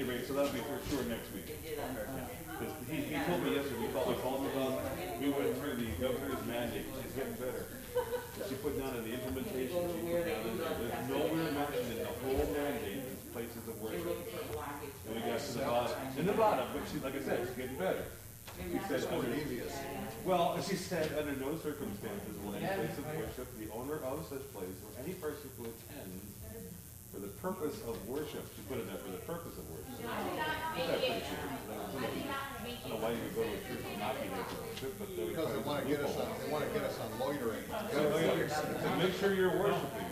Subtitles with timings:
[0.00, 1.44] any rate, so that'll be for sure next week.
[1.44, 4.80] Because he, he told me yesterday, we called, we called him about,
[5.20, 7.68] we went through the governor's mandate, she's getting better.
[8.48, 11.98] She put down in the implementation, she put down in there, there's nowhere mentioned in
[12.00, 14.08] the whole mandate is places of worship.
[15.04, 17.56] And we got to the bottom, in the bottom, but she, like I said, she's
[17.56, 18.04] getting better.
[18.56, 19.28] She said, under,
[20.24, 24.44] well, she said, under no circumstances will any place of worship, the owner of such
[24.52, 26.39] place, or any person who attends
[27.12, 29.98] for the purpose of worship, she put it there, for the purpose of worship.
[29.98, 31.50] That's pretty clear.
[31.90, 34.62] I don't know why you would go to a church and not be there for
[34.62, 36.38] worship, but they Because they wanna get us on, loophole.
[36.38, 37.66] they wanna get us on loitering.
[37.66, 40.06] To make sure you're worshiping.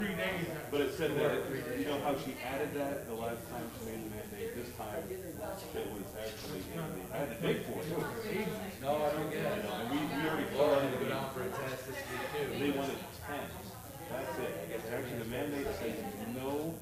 [0.00, 0.48] Three days.
[0.72, 1.44] But it said that,
[1.76, 5.04] you know how she added that the last time she made the mandate, this time
[5.04, 7.88] it was actually in the, I had to dig for it.
[8.80, 9.60] No, I don't get it.
[9.68, 12.24] And we, we already Laura called had to go down for a test this week
[12.32, 12.48] too.
[12.58, 12.78] they too.
[12.80, 12.96] wanted
[13.28, 13.44] ten,
[14.14, 14.80] that's it.
[14.94, 15.98] Actually, the mandate says
[16.34, 16.74] no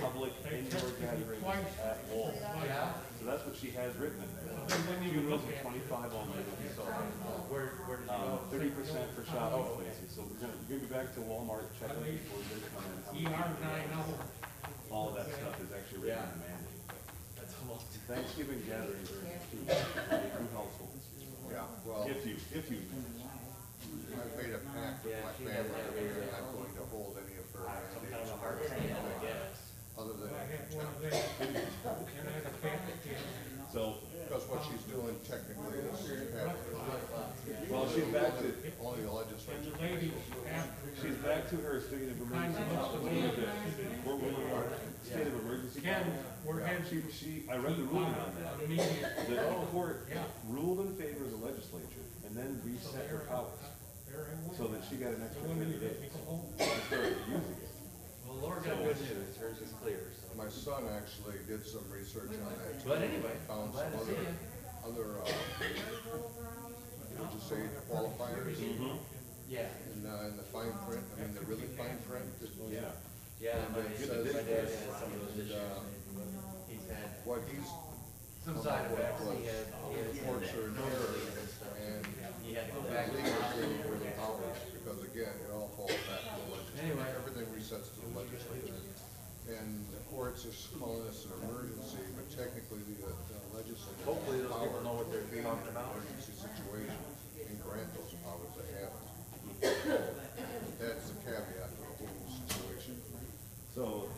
[0.00, 1.44] public indoor gatherings
[1.84, 2.32] at all.
[2.34, 4.58] So that's what she has written in there.
[5.00, 7.04] Funerals of twenty-five only, if you saw that.
[7.52, 8.48] Where, where did you Um, go?
[8.50, 11.92] thirty percent for shopping places, so we're gonna, we're gonna be back to Walmart, check
[11.94, 12.98] it before they come in.
[13.04, 14.18] how many ER nine oh.
[14.92, 16.80] All of that stuff is actually written in the mandate.
[17.38, 17.86] That's almost.
[18.04, 19.80] Thanksgiving gatherings are instituted
[20.12, 21.04] by two households.
[21.48, 25.92] Yeah, well, If you, if you, I've made a pact with my family, that that
[25.96, 27.64] we're right not going to hold any of her
[28.44, 29.56] Some kind mandates of a hard stand, I guess.
[29.96, 31.38] other than I had one of contempt.
[31.38, 33.16] them, and I had a Catholic kid.
[33.72, 33.80] so,
[34.28, 35.88] Because what she's doing technically is
[37.70, 38.52] well, she's back to,
[38.84, 39.70] Only the And legislature.
[39.72, 40.12] the lady
[40.52, 42.62] after she's back to her state of emergency.
[44.04, 44.66] We're, we're in our
[45.02, 45.78] state of emergency.
[45.80, 46.04] Again,
[46.44, 48.64] we're Yeah, heading She, she, I read the ruling on that.
[48.64, 49.28] immediate.
[49.28, 49.36] The
[49.72, 50.24] court Yeah.
[50.48, 53.60] ruled in favor of the legislature and then reset her powers
[54.08, 54.56] There I went.
[54.56, 57.16] so that she got an extra woman ten you let me days go to start
[57.28, 57.63] using it.
[58.44, 60.28] Laura got good news, hers is clear, so.
[60.36, 62.84] My son actually did some research on that.
[62.84, 64.36] But anyway, Found glad some to see other, you.
[64.84, 65.32] other, uh,
[67.16, 68.60] would you say qualifiers
[69.48, 72.28] Yeah, in, uh, in the fine print, I mean, the really fine print.
[72.68, 72.92] Yeah.
[73.40, 74.76] yeah, my, my dad see.
[74.76, 75.56] has some of those And, issues.
[75.56, 75.80] uh,
[76.68, 77.64] He's had What he's
[78.44, 81.72] some side effects, he had, he had Courts are in error, and stuff.
[81.80, 82.02] and
[82.44, 85.72] He had to go back to the legal hospital really, powers, because again, it all
[85.78, 86.84] falls back to the legislature.
[86.84, 87.08] Anyway.
[87.24, 88.78] Everything resets legislature.
[89.50, 94.04] And the courts is calling this an emergency, but technically the, uh, the legislature.
[94.08, 95.92] Hopefully those people know what they're to be in talking an about.
[96.00, 96.96] Emergency situation
[97.44, 98.94] and grant those powers they have.
[100.80, 102.94] That's the caveat to the whole situation.
[103.76, 104.08] So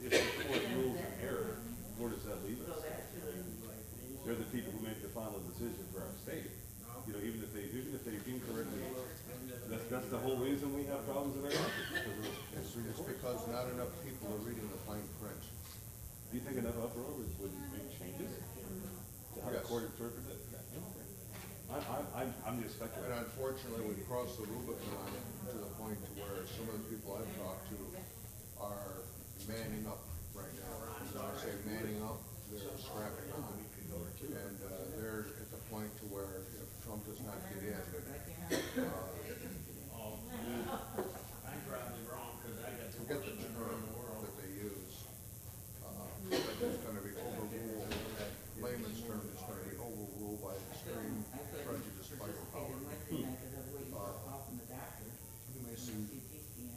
[0.00, 1.60] if the court rules in error,
[2.00, 2.80] where does that leave us?
[4.24, 6.46] They're the people who make the final decision for our state.
[7.04, 8.78] You know, even if they, even if they incorrectly,
[9.66, 11.84] that's, that's the whole reason we have problems in our country.
[11.90, 15.40] because of- It's, it's because not enough people are reading the fine print.
[15.40, 19.64] Do you think enough uproar would, would make changes to how the Yes.
[19.72, 20.36] court it?
[21.72, 23.24] I, I, I'm, I'm just And speculating.
[23.24, 25.08] unfortunately, we've crossed the Rubicon
[25.48, 27.80] to the point to where some of the people I've talked to
[28.60, 29.00] are
[29.48, 30.04] manning up
[30.36, 30.92] right now.
[31.00, 32.20] And When I say manning up,
[32.52, 33.48] they're strapping on.
[33.92, 38.84] And, uh, they're at the point to where if Trump does not get in, that,
[38.84, 39.12] uh,
[43.12, 43.82] forget the term
[44.24, 45.04] that they use.
[45.84, 45.90] Uh,
[46.30, 47.92] but it's gonna be overruled,
[48.62, 51.20] layman's term, it's gonna be overruled by extreme
[51.66, 52.78] prejudice firepower.
[53.12, 53.26] You
[55.66, 55.98] may see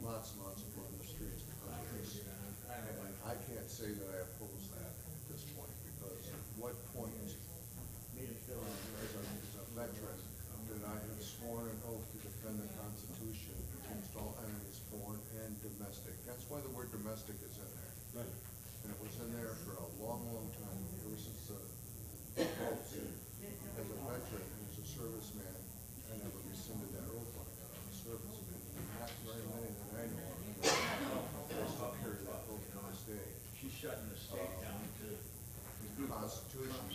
[0.02, 2.20] lots and lots of blood in the streets because of this.
[2.20, 7.16] And I can't say that I oppose that at this point, because at what point,
[7.16, 7.32] uh,
[8.20, 10.20] as a, as a veteran,
[10.68, 13.54] did I have sworn an oath to defend the Constitution
[13.86, 16.14] against all enemies, foreign and domestic?
[16.26, 17.94] That's why the word domestic is in there.
[18.24, 18.34] Right.
[18.82, 21.58] And it was in there for a long, long time, ever since the
[22.40, 22.98] votes.
[22.98, 25.54] As a veteran, as a serviceman,
[26.10, 28.36] I never rescinded that oath when I got out of service.
[28.42, 33.02] And not very many that I know of, I still carry that oath to this
[33.06, 33.26] day.
[33.60, 35.14] She's shutting the state down too.
[35.14, 36.90] The Constitution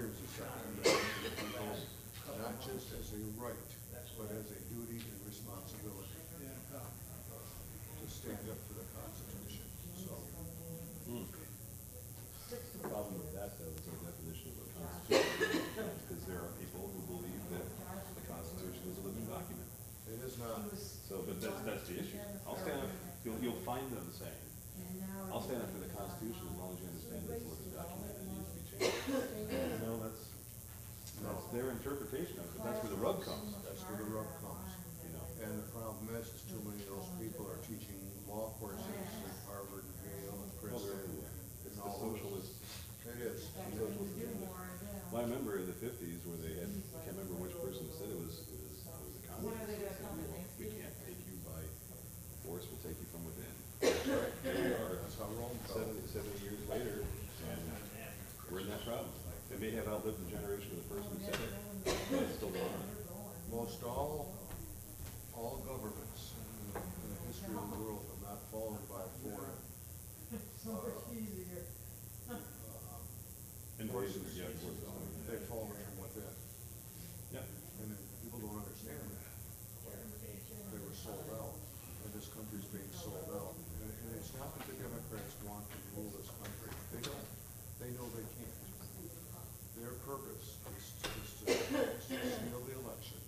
[0.00, 1.84] requires a second amendment
[2.24, 3.52] to not just as a right,
[4.16, 6.16] but as a duty and responsibility
[8.00, 10.16] to stand up for the Constitution, so.
[12.40, 15.68] The problem with that though is our definition of a constitution,
[16.08, 17.66] because there are people who believe that
[18.16, 19.68] the Constitution is a living document.
[20.08, 22.18] It is not, So, but that's, that's the issue.
[22.48, 22.90] I'll stand up,
[23.22, 24.32] you'll, you'll find them saying,
[25.30, 27.70] I'll stand up for the Constitution as long as you understand that it's a living
[27.78, 29.86] document and it needs to be changed.
[29.86, 30.22] No, that's,
[31.22, 34.68] that's their interpretation of it, that's where the rub comes, that's where the rub comes.
[35.00, 35.24] you know.
[35.40, 37.96] And the problem is, is too many of those people are teaching
[38.28, 41.00] law courses at Harvard and Yale and Princeton.
[41.00, 41.32] everywhere.
[41.32, 42.52] and the socialist,
[43.08, 43.48] It is.
[43.48, 44.46] socialist agenda.
[45.08, 48.12] Well, I remember in the fifties where they had, I can't remember which person said
[48.12, 49.64] it was, it was, it was the communists.
[49.80, 51.60] that said, "We won't- We can't take you by
[52.44, 53.48] force, we'll take you from within.
[53.80, 55.80] Here we are, That's how Rome fell.
[55.80, 57.00] seventy, seventy years later,
[57.48, 57.60] and
[58.52, 59.08] we're in that problem.
[59.50, 61.50] They may have outlived the generation of the person who said it,
[62.12, 62.86] but it's still going on.
[63.50, 64.30] Most all,
[65.34, 69.58] all governments in the, in the history of the world have not fallen by foreign.
[72.30, 72.36] uh,
[74.00, 74.80] Invasions, yeah, of course.
[75.28, 76.32] They've fallen from within,
[77.36, 77.44] Yeah.
[77.84, 79.28] and if people don't understand that.
[80.72, 81.52] They were sold out,
[82.00, 83.52] and this country's being sold out.
[83.84, 87.28] And, and it's not that the Democrats want to rule this country, they don't,
[87.76, 88.56] they know they can't.
[89.76, 93.20] Their purpose is, is to, is to steal the election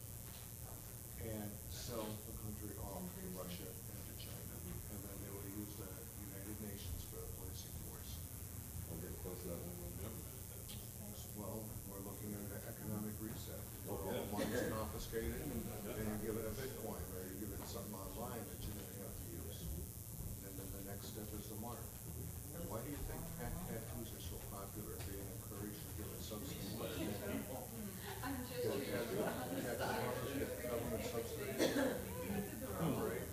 [1.28, 4.56] and sell the country off to Russia and to China.
[4.92, 5.88] And then they will use the
[6.32, 8.16] United Nations for a policing force.
[8.92, 10.68] I'll get close to that one when government is done.
[11.40, 13.64] Well, we're looking at an economic reset.
[13.88, 14.20] Oh, All yeah.
[14.20, 15.56] the money's confiscated and
[15.88, 19.08] then you give it a Bitcoin or you give it something online that you're gonna
[19.08, 19.56] have to use.
[20.44, 21.80] And then the next step is the mark.
[21.80, 26.20] And why do you think tat- tattoos are so popular, being encouraged to give it
[26.20, 26.60] subsidy?
[26.76, 27.08] Tattoo
[28.92, 31.50] tattoo artists get government subsidy.
[31.52, 33.26] Right.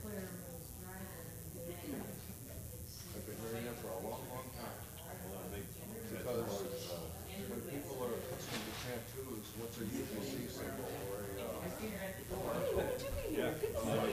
[3.13, 4.74] I've been hearing that for a long, long time.
[5.29, 5.65] Well, I think
[6.09, 6.65] Because
[7.50, 11.69] when people are accustomed to tattoos, what's a UPC symbol or a, uh,
[13.29, 13.53] Yeah.
[13.53, 14.09] hand or on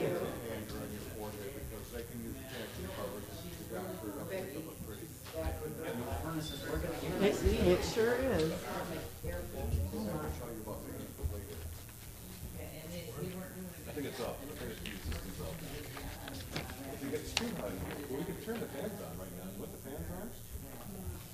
[0.93, 4.77] your forehead, because they can use tattoo coverage to doctor it up, make it look
[4.85, 5.09] pretty.
[5.37, 5.43] It,
[7.67, 8.49] it sure is.
[8.49, 8.57] Let me
[9.23, 11.57] tell you about the ankle later.
[13.87, 15.55] I think it's off, I think it's, the system's off.
[16.93, 17.71] If you get the screen on,
[18.09, 20.29] well, we could turn the fans on right now, what, the fans on?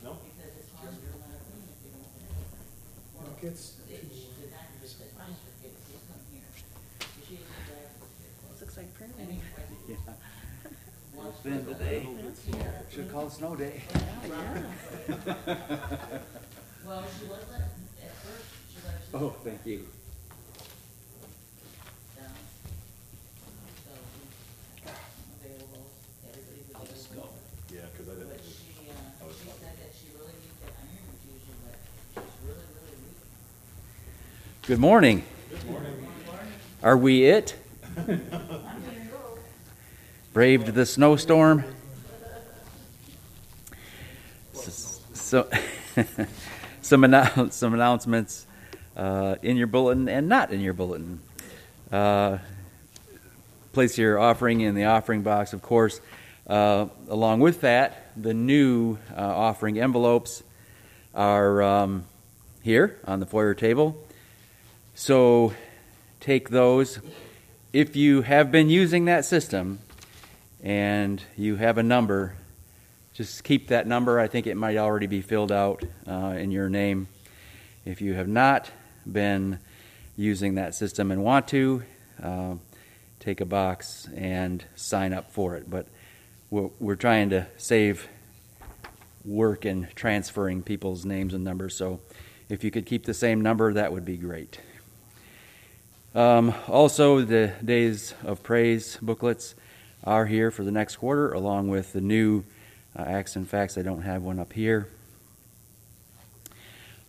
[0.04, 0.12] No?
[8.60, 9.10] Looks like prayer.
[9.90, 10.00] It's
[11.44, 12.08] been today.
[12.94, 13.82] Should call it snow day.
[16.86, 17.64] Well, she wasn't
[18.04, 19.88] at first, she was actually Oh, thank you.
[22.18, 22.28] down.
[23.86, 23.92] So,
[25.40, 25.88] available,
[26.28, 27.40] everybody was available.
[27.74, 30.76] Yeah, cause I But didn't, she, uh, was she said that she really needs that
[30.76, 31.76] iron infusion, but
[32.20, 33.16] she's really, really weak.
[34.68, 35.24] Good morning.
[36.84, 37.56] Are we it?
[40.34, 41.64] Braved the snowstorm?
[45.14, 45.48] So,
[46.82, 48.48] some, annou- some announcements
[48.98, 51.20] uh, in your bulletin and not in your bulletin.
[51.92, 52.40] Uh,
[53.74, 56.02] place your offering in the offering box, of course.
[56.48, 60.42] Uh, along with that, the new uh, offering envelopes
[61.14, 62.06] are um,
[62.64, 64.04] here on the foyer table.
[64.96, 65.54] So
[66.20, 67.00] take those.
[67.72, 69.78] If you have been using that system
[70.64, 72.36] and you have a number,
[73.14, 74.20] just keep that number.
[74.20, 77.08] I think it might already be filled out uh, in your name.
[77.86, 78.72] If you have not
[79.10, 79.60] been
[80.16, 81.84] using that system and want to,
[82.22, 82.56] uh,
[83.20, 85.70] take a box and sign up for it.
[85.70, 85.88] But
[86.50, 88.08] we're, we're trying to save
[89.26, 91.76] work in transferring people's names and numbers.
[91.76, 92.00] So
[92.50, 94.60] if you could keep the same number, that would be great.
[96.16, 99.56] Um, also, the Days of Praise booklets
[100.04, 102.44] are here for the next quarter, along with the new
[102.98, 103.78] uh, Acts and Facts.
[103.78, 104.88] I don't have one up here.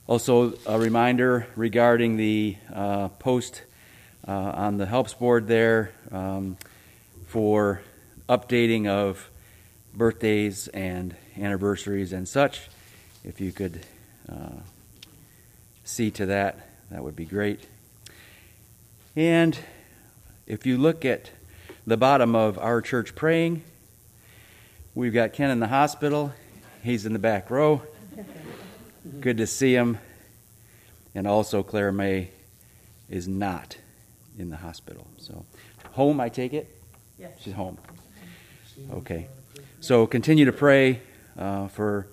[0.07, 3.63] Also, a reminder regarding the uh, post
[4.29, 6.57] uh, on the helps board there um,
[7.27, 7.81] for
[8.29, 9.31] updating of
[9.95, 12.69] birthdays and anniversaries and such.
[13.25, 13.81] If you could
[14.29, 14.61] uh,
[15.85, 17.61] see to that, that would be great.
[19.17, 19.59] And
[20.47, 21.31] if you look at
[21.87, 23.63] the bottom of our church praying,
[24.95, 26.33] we've got Ken in the hospital.
[26.83, 27.83] He's in the back row.
[29.21, 29.99] Good to see him.
[31.15, 32.31] And also, Claire May
[33.09, 33.77] is not
[34.39, 35.07] in the hospital.
[35.19, 35.45] So,
[35.93, 36.75] home, I take it?
[37.19, 37.33] Yes.
[37.41, 37.79] She's home.
[38.91, 39.29] Okay.
[39.81, 41.01] So, continue to pray
[41.39, 42.09] uh, for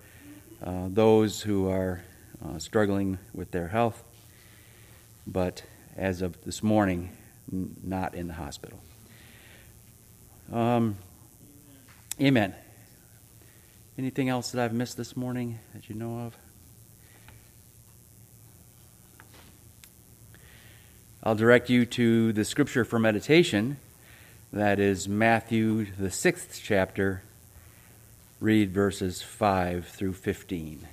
[0.62, 2.04] uh, those who are
[2.44, 4.04] uh, struggling with their health,
[5.26, 5.62] but
[5.96, 7.10] as of this morning,
[7.52, 8.78] n- not in the hospital.
[10.52, 10.96] Um,
[12.20, 12.54] amen.
[13.96, 16.36] Anything else that I've missed this morning that you know of?
[21.24, 23.78] I'll direct you to the scripture for meditation.
[24.52, 27.22] That is Matthew, the sixth chapter,
[28.38, 30.86] read verses 5 through 15.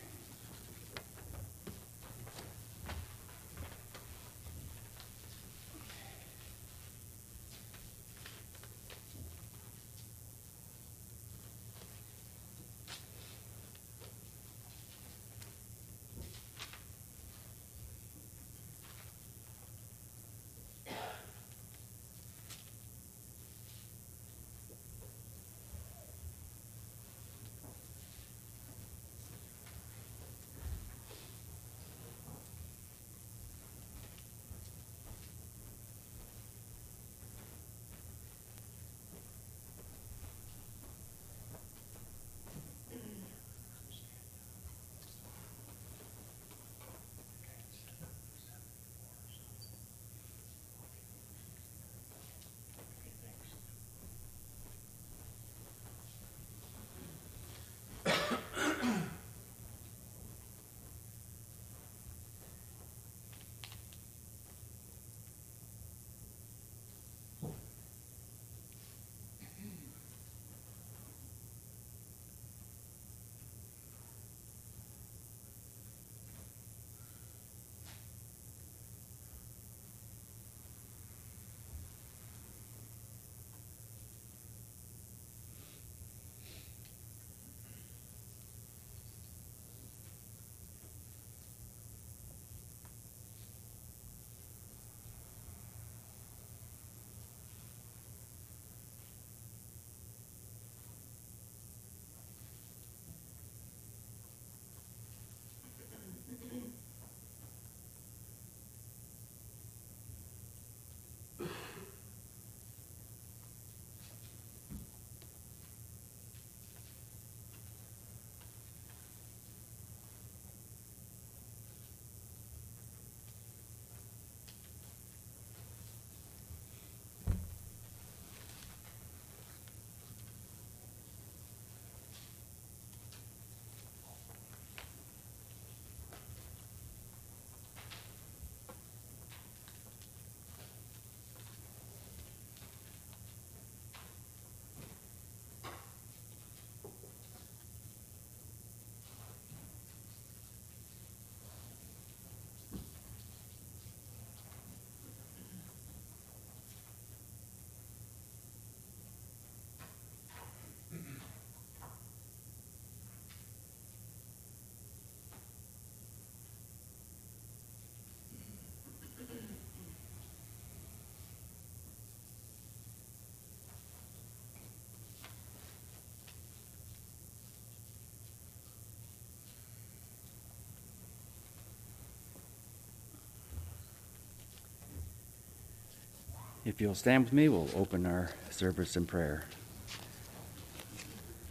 [186.65, 189.45] If you'll stand with me, we'll open our service in prayer.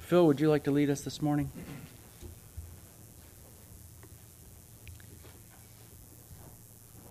[0.01, 1.51] Phil, would you like to lead us this morning?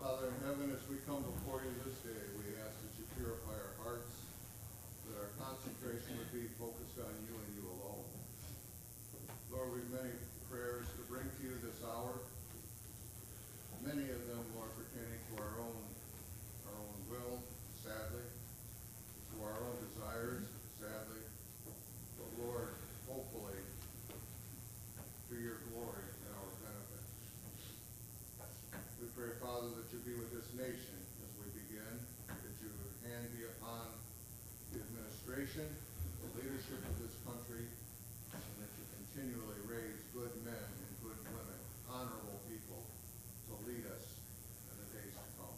[0.02, 3.58] Father in heaven, as we come before you this day, we ask that you purify
[3.58, 4.14] our hearts,
[5.10, 8.06] that our concentration would be focused on you and you alone.
[9.52, 10.14] Lord, we've many
[10.50, 12.14] prayers to bring to you this hour.
[13.86, 15.82] Many of them, Lord, pertaining to our own,
[16.70, 17.40] our own will,
[17.86, 20.44] sadly, to our own desires,
[20.76, 21.24] sadly.
[22.20, 22.76] But Lord,
[23.08, 23.64] hopefully,
[25.32, 27.06] to your glory and our benefit.
[29.00, 31.96] We pray, Father, that you be with this nation as we begin,
[32.28, 32.76] that your
[33.08, 33.88] hand be upon
[34.76, 35.72] the administration,
[36.20, 41.60] the leadership of this country, and that you continually raise good men and good women,
[41.90, 42.86] honorable people,
[43.50, 44.06] to lead us
[44.70, 45.58] in the days to come.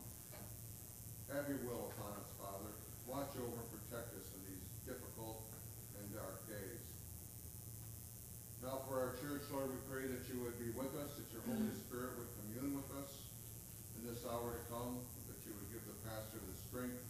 [1.35, 2.71] Have your will upon us, Father.
[3.11, 5.43] Watch over and protect us in these difficult
[5.99, 6.79] and dark days.
[8.63, 11.43] Now for our church, Lord, we pray that you would be with us, that your
[11.43, 13.27] Holy Spirit would commune with us
[13.99, 17.03] in this hour to come, that you would give the pastor the strength,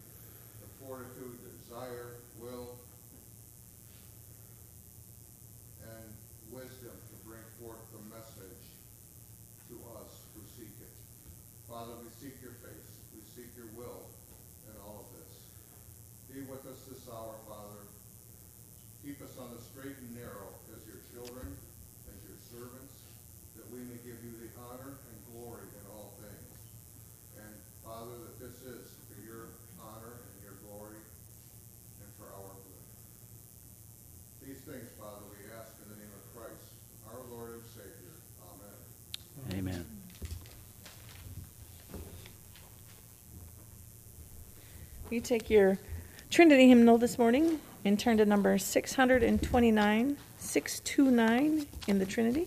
[0.58, 2.78] the fortitude, the desire, will,
[5.90, 6.08] and
[6.54, 8.64] wisdom to bring forth the message
[9.66, 10.94] to us who seek it.
[11.80, 14.04] Father, we seek your face, we seek your will
[14.68, 15.32] in all of this.
[16.28, 17.88] Be with us this hour, Father.
[19.00, 21.56] Keep us on the straight and narrow as your children,
[22.04, 23.00] as your servants,
[23.56, 26.52] that we may give you the honor and glory in all things.
[27.40, 32.84] And Father, that this is for your honor and your glory and for our good.
[34.44, 36.28] These things, Father, we ask in the name of
[37.08, 38.20] our Lord and Savior.
[39.48, 39.80] Amen.
[39.80, 40.00] Amen.
[45.10, 45.76] You take your
[46.30, 52.46] Trinity hymnal this morning and turn to number 629, 629 in the Trinity.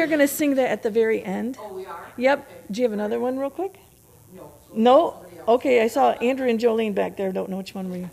[0.00, 1.58] We are going to sing that at the very end.
[1.60, 2.10] Oh, we are?
[2.16, 2.70] Yep.
[2.70, 3.78] Do you have another one, real quick?
[4.34, 4.50] No.
[4.72, 5.26] No?
[5.46, 7.32] Okay, I saw Andrew and Jolene back there.
[7.32, 8.08] Don't know which one we.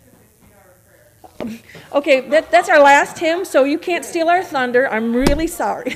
[1.39, 1.60] Um,
[1.93, 4.91] Okay, that, that's our last hymn, so you can't steal our thunder.
[4.91, 5.95] I'm really sorry.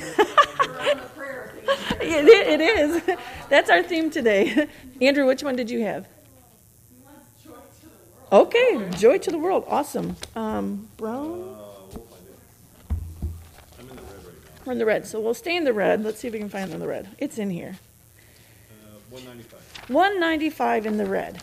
[2.00, 3.02] it, it is.
[3.50, 4.68] That's our theme today.
[5.02, 6.08] Andrew, which one did you have?
[8.32, 9.64] Okay, Joy to the World.
[9.68, 10.16] Awesome.
[10.34, 11.58] Um, Brown?
[13.78, 14.51] I'm in the red right now.
[14.64, 16.04] We're in the red, so we'll stay in the red.
[16.04, 17.08] Let's see if we can find it in the red.
[17.18, 17.78] It's in here.
[18.70, 19.88] Uh, one ninety-five.
[19.88, 21.42] 195 in the red.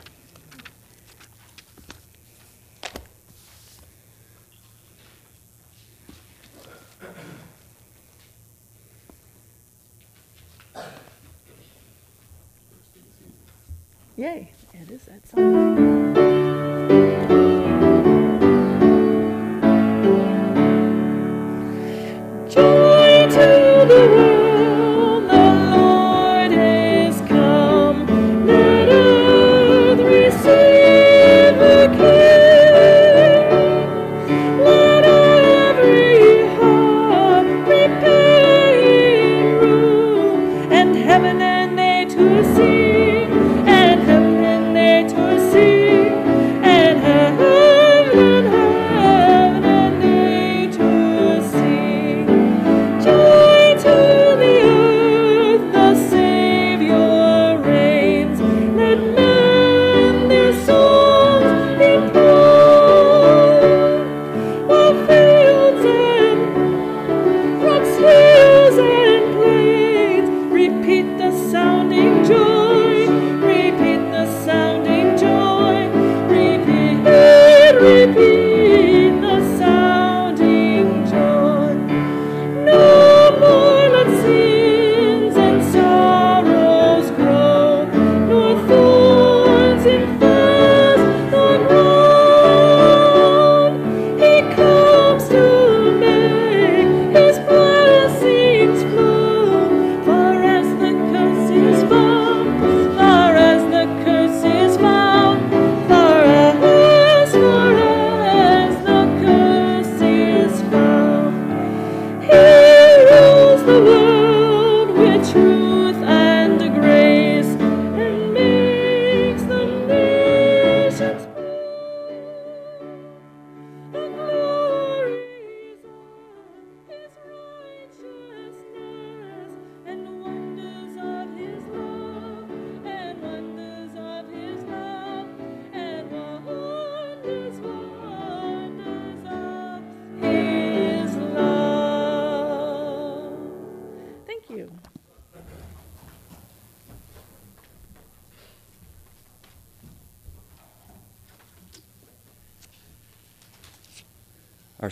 [14.15, 15.98] Yay, it is that song.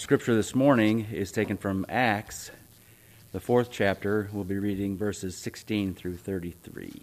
[0.07, 2.49] Scripture this morning is taken from Acts,
[3.33, 4.29] the fourth chapter.
[4.31, 7.01] We'll be reading verses 16 through 33.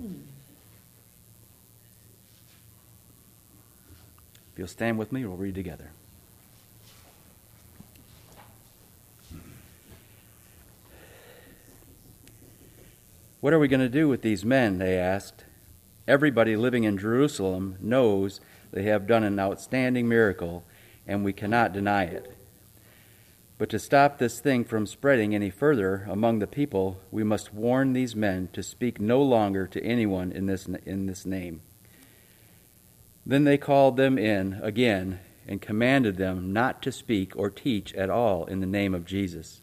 [0.00, 0.08] If
[4.56, 5.90] you'll stand with me, we'll read together.
[13.42, 14.78] What are we going to do with these men?
[14.78, 15.44] They asked.
[16.06, 18.40] Everybody living in Jerusalem knows
[18.72, 20.64] they have done an outstanding miracle,
[21.06, 22.36] and we cannot deny it.
[23.56, 27.92] But to stop this thing from spreading any further among the people, we must warn
[27.92, 31.62] these men to speak no longer to anyone in this, in this name.
[33.24, 38.10] Then they called them in again and commanded them not to speak or teach at
[38.10, 39.62] all in the name of Jesus.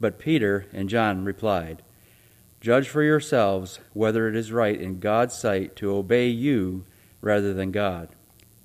[0.00, 1.82] But Peter and John replied,
[2.62, 6.84] Judge for yourselves whether it is right in God's sight to obey you
[7.20, 8.10] rather than God,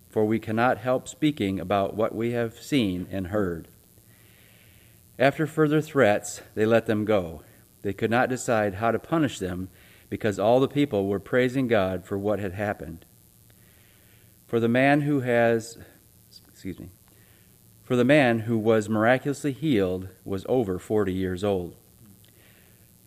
[0.08, 3.68] for we cannot help speaking about what we have seen and heard.
[5.18, 7.42] After further threats, they let them go.
[7.82, 9.70] They could not decide how to punish them
[10.12, 13.04] because all the people were praising God for what had happened.
[14.46, 15.76] For the man who has,
[16.48, 16.90] excuse me,
[17.82, 21.76] for the man who was miraculously healed was over 40 years old.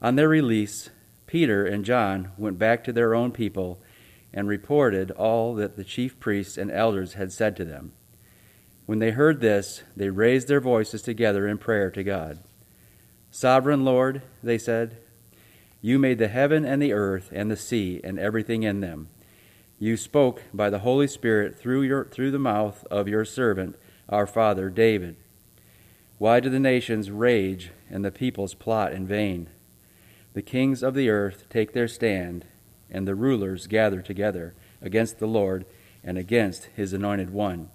[0.02, 0.90] On their release,
[1.26, 3.80] Peter and John went back to their own people
[4.32, 7.92] and reported all that the chief priests and elders had said to them.
[8.86, 12.38] When they heard this, they raised their voices together in prayer to God.
[13.30, 14.98] Sovereign Lord, they said,
[15.82, 19.08] you made the heaven and the earth and the sea and everything in them.
[19.78, 23.76] You spoke by the Holy Spirit through, your, through the mouth of your servant,
[24.08, 25.16] our father David.
[26.18, 29.48] Why do the nations rage and the peoples plot in vain?
[30.32, 32.44] The kings of the earth take their stand,
[32.90, 35.66] and the rulers gather together against the Lord
[36.04, 37.70] and against his anointed one.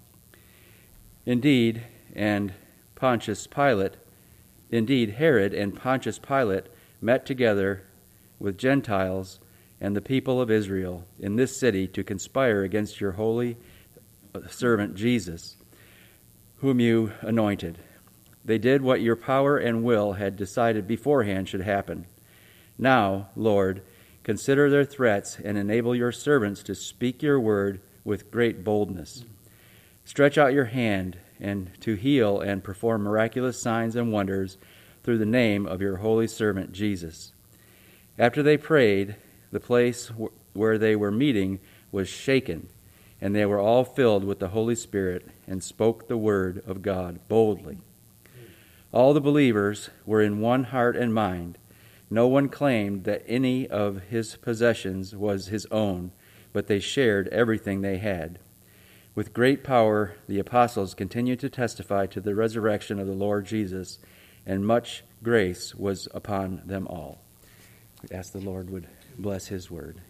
[1.26, 2.54] Indeed, and
[2.94, 3.96] Pontius Pilate,
[4.70, 6.66] indeed, Herod and Pontius Pilate
[7.00, 7.82] met together
[8.38, 9.38] with Gentiles
[9.80, 13.56] and the people of Israel in this city to conspire against your holy
[14.48, 15.56] servant Jesus,
[16.56, 17.78] whom you anointed.
[18.44, 22.06] They did what your power and will had decided beforehand should happen.
[22.78, 23.82] Now, Lord,
[24.22, 29.24] consider their threats and enable your servants to speak your word with great boldness.
[30.04, 34.58] Stretch out your hand and to heal and perform miraculous signs and wonders
[35.02, 37.32] through the name of your holy servant Jesus.
[38.18, 39.16] After they prayed,
[39.50, 40.10] the place
[40.52, 41.60] where they were meeting
[41.92, 42.68] was shaken,
[43.20, 47.20] and they were all filled with the Holy Spirit and spoke the word of God
[47.28, 47.78] boldly.
[48.92, 51.58] All the believers were in one heart and mind.
[52.08, 56.12] No one claimed that any of his possessions was his own,
[56.52, 58.38] but they shared everything they had.
[59.16, 63.98] With great power, the apostles continued to testify to the resurrection of the Lord Jesus,
[64.44, 67.22] and much grace was upon them all.
[68.02, 68.86] We ask the Lord would
[69.18, 70.00] bless his word.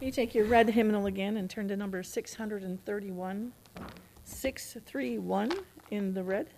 [0.00, 3.52] You take your red hymnal again and turn to number 631.
[4.24, 5.50] 631
[5.92, 6.48] in the red.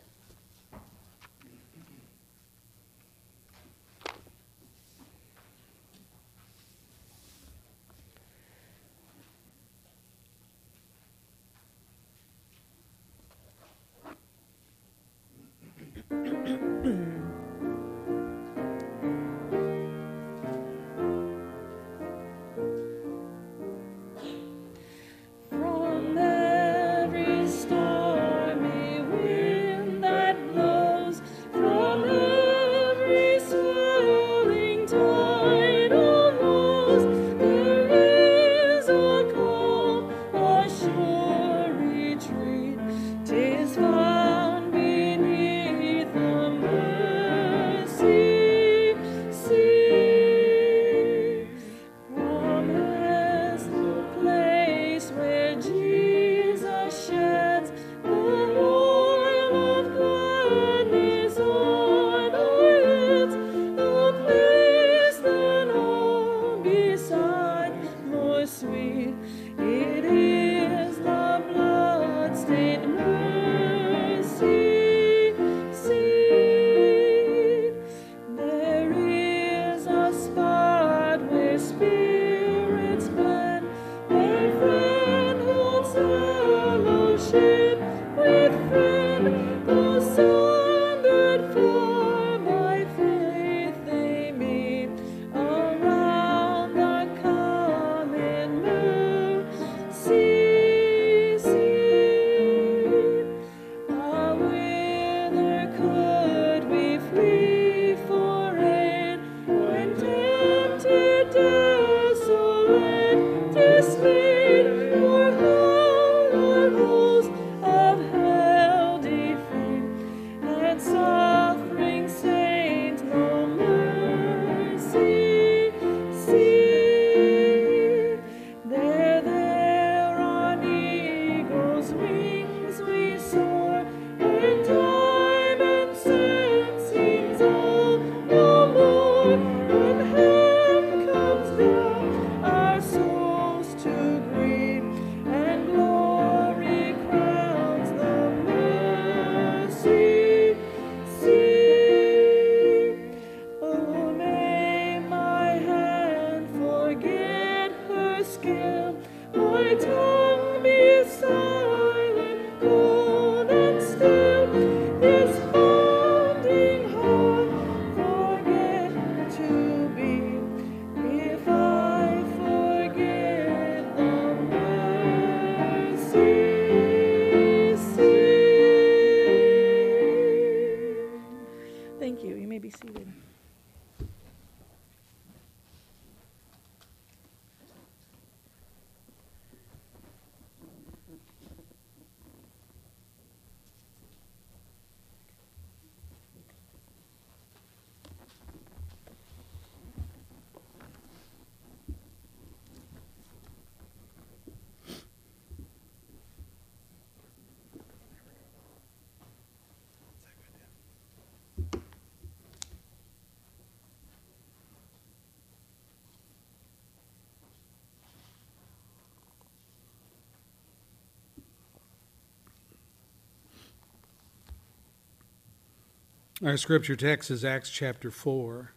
[226.45, 228.73] Our scripture text is Acts chapter 4,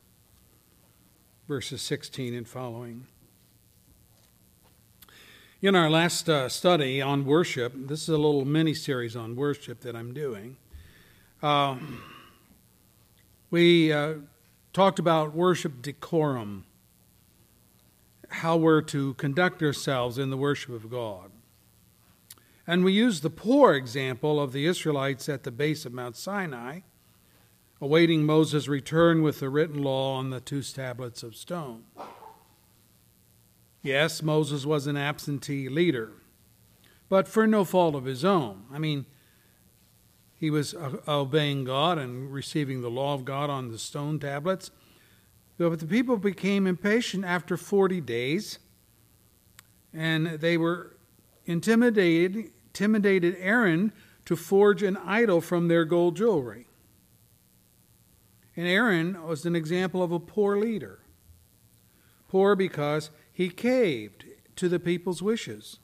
[1.50, 3.08] verses 16 and following.
[5.62, 9.82] In our last uh, study on worship, this is a little mini series on worship
[9.82, 10.56] that I'm doing.
[11.44, 11.76] Uh,
[13.52, 14.14] we uh,
[14.72, 16.64] talked about worship decorum,
[18.30, 21.32] how we're to conduct ourselves in the worship of God.
[22.66, 26.80] And we used the poor example of the Israelites at the base of Mount Sinai
[27.80, 31.84] awaiting Moses' return with the written law on the two tablets of stone.
[33.82, 36.12] Yes, Moses was an absentee leader,
[37.08, 38.64] but for no fault of his own.
[38.72, 39.06] I mean,
[40.40, 44.72] he was uh, obeying God and receiving the law of God on the stone tablets.
[45.58, 48.60] But the people became impatient after 40 days,
[49.94, 50.96] and they were
[51.46, 53.92] intimidated, intimidated Aaron
[54.26, 56.67] to forge an idol from their gold jewelry.
[58.58, 61.00] And Aaron was an example of a poor leader.
[62.28, 65.80] Poor because he caved to the people's wishes.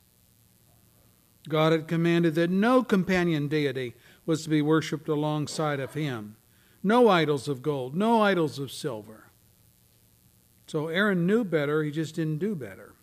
[1.48, 3.94] God had commanded that no companion deity
[4.26, 6.36] was to be worshipped alongside of him.
[6.82, 9.30] No idols of gold, no idols of silver.
[10.66, 12.96] So Aaron knew better, he just didn't do better.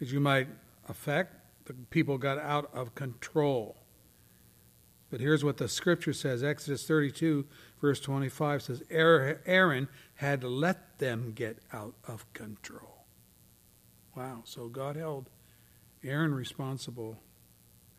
[0.00, 0.48] As you might
[0.88, 3.81] affect, the people got out of control.
[5.12, 7.44] But here's what the scripture says Exodus 32,
[7.82, 13.04] verse 25 says, er, Aaron had let them get out of control.
[14.16, 15.28] Wow, so God held
[16.02, 17.18] Aaron responsible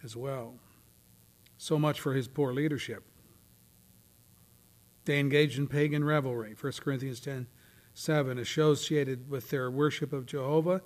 [0.03, 0.55] as well.
[1.59, 3.03] So much for his poor leadership.
[5.05, 6.55] They engaged in pagan revelry.
[6.59, 7.45] 1 Corinthians 10
[7.93, 10.81] 7, associated with their worship of Jehovah.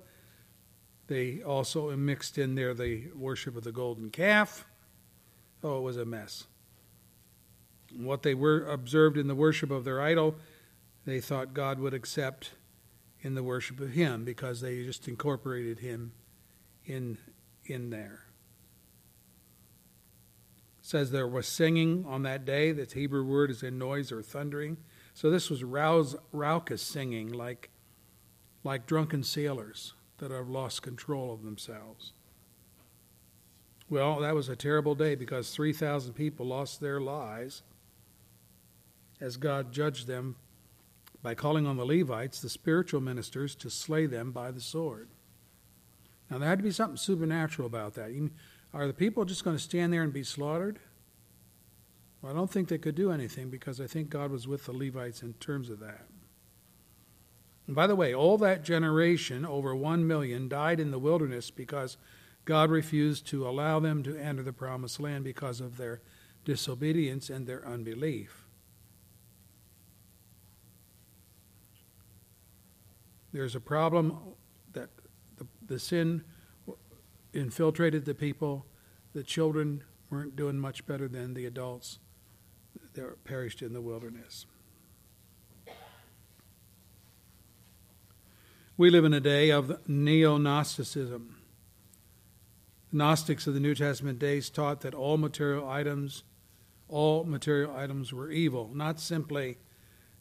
[1.06, 4.66] They also mixed in there the worship of the golden calf.
[5.62, 6.46] Oh, it was a mess.
[7.96, 10.36] What they were observed in the worship of their idol,
[11.04, 12.52] they thought God would accept
[13.20, 16.12] in the worship of Him because they just incorporated Him
[16.84, 17.18] in
[17.64, 18.24] in there.
[20.78, 22.72] It says there was singing on that day.
[22.72, 24.78] The Hebrew word is in noise or thundering.
[25.12, 27.70] So this was rouse, raucous singing, like
[28.64, 32.12] like drunken sailors that have lost control of themselves.
[33.90, 37.62] Well, that was a terrible day because 3,000 people lost their lives
[39.20, 40.36] as God judged them
[41.22, 45.08] by calling on the Levites, the spiritual ministers, to slay them by the sword.
[46.30, 48.10] Now, there had to be something supernatural about that.
[48.74, 50.78] Are the people just going to stand there and be slaughtered?
[52.20, 54.72] Well, I don't think they could do anything because I think God was with the
[54.72, 56.06] Levites in terms of that.
[57.66, 61.96] And by the way, all that generation, over one million, died in the wilderness because
[62.48, 66.00] God refused to allow them to enter the promised land because of their
[66.46, 68.46] disobedience and their unbelief.
[73.34, 74.16] There's a problem
[74.72, 74.88] that
[75.36, 76.24] the, the sin
[77.34, 78.64] infiltrated the people.
[79.12, 81.98] The children weren't doing much better than the adults
[82.94, 84.46] that perished in the wilderness.
[88.78, 91.37] We live in a day of neo Gnosticism.
[92.90, 96.24] Gnostics of the New Testament days taught that all material items,
[96.88, 99.58] all material items were evil, not simply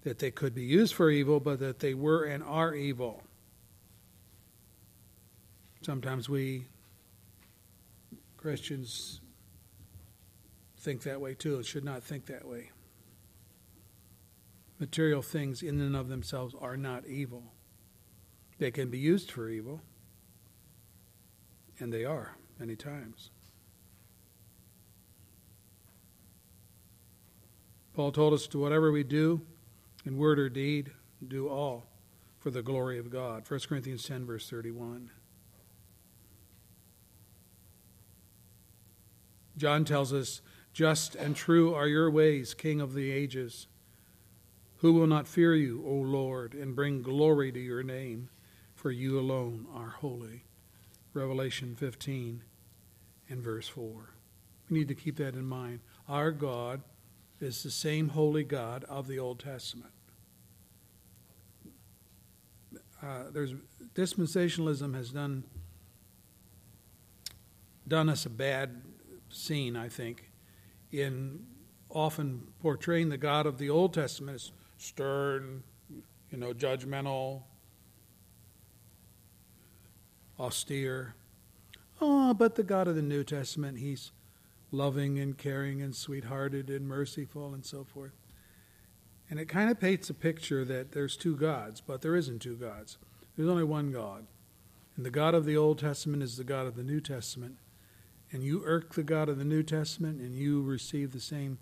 [0.04, 3.24] that they could be used for evil, but that they were and are evil.
[5.82, 6.66] Sometimes we
[8.36, 9.22] Christians
[10.80, 11.60] think that way too.
[11.60, 12.72] It should not think that way.
[14.80, 17.44] Material things in and of themselves are not evil.
[18.60, 19.82] They can be used for evil,
[21.80, 23.30] and they are many times.
[27.94, 29.42] Paul told us to whatever we do,
[30.06, 30.92] in word or deed,
[31.28, 31.88] do all
[32.40, 33.44] for the glory of God.
[33.50, 35.10] 1 Corinthians 10, verse 31.
[39.58, 40.42] John tells us,
[40.74, 43.66] Just and true are your ways, King of the ages.
[44.78, 48.30] Who will not fear you, O Lord, and bring glory to your name?
[48.76, 50.44] For you alone are holy.
[51.16, 52.44] Revelation 15
[53.30, 54.14] and verse 4.
[54.70, 55.80] We need to keep that in mind.
[56.08, 56.82] Our God
[57.40, 59.92] is the same holy God of the Old Testament.
[63.02, 63.54] Uh, there's
[63.94, 65.44] dispensationalism has done
[67.88, 68.82] done us a bad
[69.30, 70.30] scene, I think,
[70.92, 71.46] in
[71.90, 75.64] often portraying the God of the Old Testament as stern,
[76.30, 77.44] you know, judgmental,
[80.40, 81.16] austere.
[82.00, 84.12] Oh, but the God of the New Testament, he's
[84.72, 88.14] loving and caring and sweethearted and merciful and so forth.
[89.30, 92.56] And it kind of paints a picture that there's two gods, but there isn't two
[92.56, 92.98] gods.
[93.36, 94.28] There's only one God.
[94.96, 97.58] And the God of the Old Testament is the God of the New Testament.
[98.32, 101.60] And you irk the God of the New Testament, and you receive the same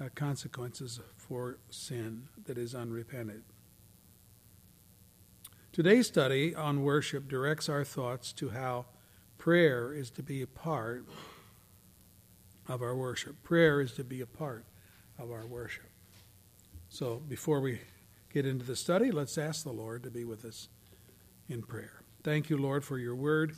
[0.00, 3.42] uh, consequences for sin that is unrepented.
[5.72, 8.86] Today's study on worship directs our thoughts to how
[9.44, 11.04] prayer is to be a part
[12.66, 13.42] of our worship.
[13.42, 14.64] Prayer is to be a part
[15.18, 15.90] of our worship.
[16.88, 17.78] So before we
[18.32, 20.70] get into the study, let's ask the Lord to be with us
[21.46, 22.00] in prayer.
[22.22, 23.54] Thank you, Lord, for your word.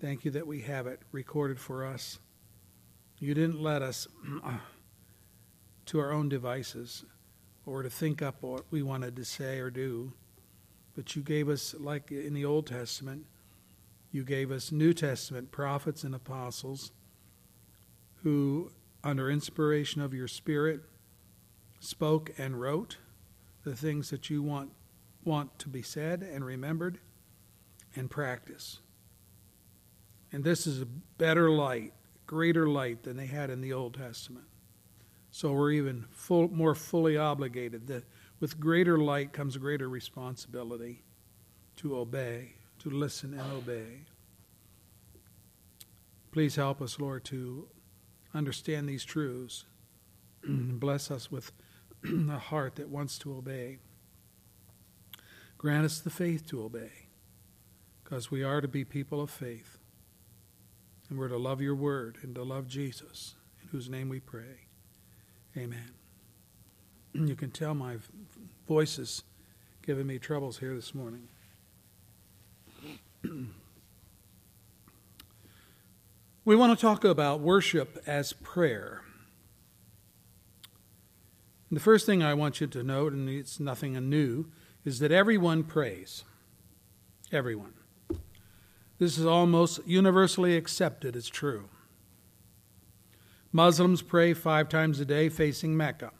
[0.00, 2.18] Thank you that we have it recorded for us.
[3.18, 4.08] You didn't let us
[5.84, 7.04] to our own devices
[7.66, 10.14] or to think up what we wanted to say or do,
[10.96, 13.26] but you gave us, like in the Old Testament,
[14.10, 16.92] you gave us New Testament prophets and apostles
[18.22, 18.70] who,
[19.04, 20.80] under inspiration of your Spirit,
[21.80, 22.96] spoke and wrote
[23.64, 24.70] the things that you want,
[25.24, 26.98] want to be said and remembered
[27.94, 28.80] and practice.
[30.32, 31.92] And this is a better light,
[32.26, 34.46] greater light than they had in the Old Testament.
[35.30, 37.86] So we're even full, more fully obligated.
[37.86, 38.04] That
[38.40, 41.02] with greater light comes greater responsibility
[41.76, 44.04] to obey, to listen and obey.
[46.30, 47.68] Please help us, Lord, to
[48.34, 49.64] understand these truths.
[50.44, 51.52] And bless us with
[52.04, 53.78] a heart that wants to obey.
[55.56, 57.08] Grant us the faith to obey,
[58.04, 59.78] because we are to be people of faith.
[61.10, 64.66] And we're to love your word and to love Jesus, in whose name we pray.
[65.56, 65.90] Amen.
[67.14, 67.96] You can tell my
[68.68, 69.24] voice is
[69.82, 71.28] giving me troubles here this morning.
[76.44, 79.02] we want to talk about worship as prayer.
[81.70, 84.46] And the first thing I want you to note, and it's nothing new,
[84.84, 86.24] is that everyone prays.
[87.30, 87.74] Everyone.
[88.98, 91.68] This is almost universally accepted as true.
[93.52, 96.12] Muslims pray five times a day facing Mecca.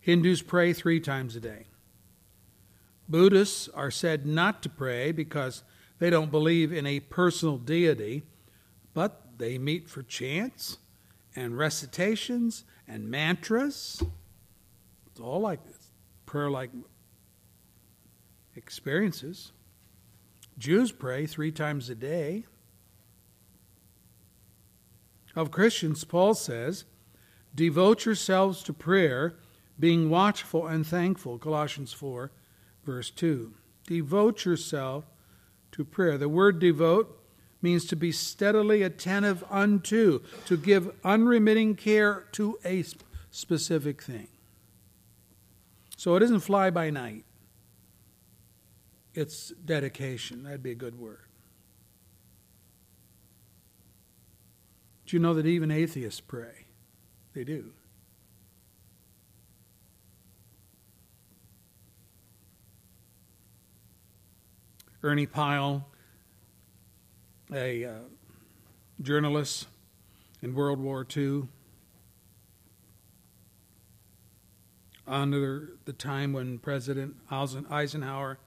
[0.00, 1.66] Hindus pray three times a day.
[3.10, 5.64] Buddhists are said not to pray because
[5.98, 8.22] they don't believe in a personal deity,
[8.94, 10.78] but they meet for chants
[11.34, 14.00] and recitations and mantras.
[15.10, 15.58] It's all like
[16.24, 16.70] prayer like
[18.54, 19.50] experiences.
[20.56, 22.46] Jews pray three times a day.
[25.34, 26.84] Of Christians, Paul says,
[27.54, 29.34] devote yourselves to prayer,
[29.78, 31.38] being watchful and thankful.
[31.38, 32.30] Colossians 4,
[32.84, 33.54] verse 2.
[33.86, 35.04] Devote yourself
[35.72, 36.18] to prayer.
[36.18, 37.16] The word devote
[37.62, 42.84] means to be steadily attentive unto, to give unremitting care to a
[43.30, 44.28] specific thing.
[45.96, 47.24] So it isn't fly by night,
[49.14, 50.44] it's dedication.
[50.44, 51.26] That'd be a good word.
[55.06, 56.66] Do you know that even atheists pray?
[57.34, 57.72] They do.
[65.02, 65.86] Ernie Pyle,
[67.52, 67.92] a uh,
[69.00, 69.66] journalist
[70.42, 71.48] in World War II,
[75.06, 78.38] under the time when President Eisenhower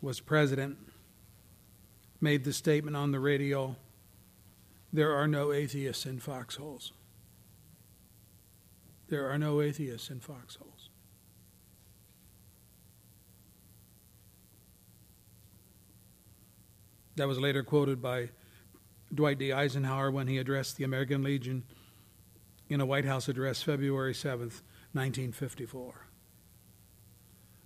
[0.00, 0.78] was president,
[2.20, 3.76] made the statement on the radio
[4.94, 6.92] there are no atheists in foxholes.
[9.08, 10.73] There are no atheists in foxholes.
[17.16, 18.30] That was later quoted by
[19.14, 19.52] Dwight D.
[19.52, 21.64] Eisenhower when he addressed the American Legion
[22.68, 24.62] in a White House address February 7th,
[24.92, 26.06] 1954.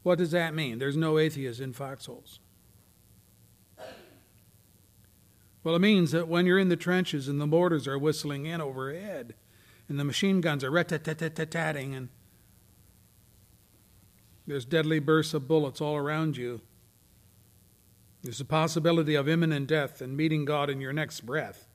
[0.03, 0.78] What does that mean?
[0.78, 2.40] There's no atheists in foxholes.
[5.64, 8.61] Well, it means that when you're in the trenches and the mortars are whistling in
[8.61, 9.34] overhead
[9.88, 12.09] and the machine guns are rat-tat-tat-tat-tatting and
[14.46, 16.62] there's deadly bursts of bullets all around you,
[18.29, 21.66] there's a possibility of imminent death and meeting God in your next breath.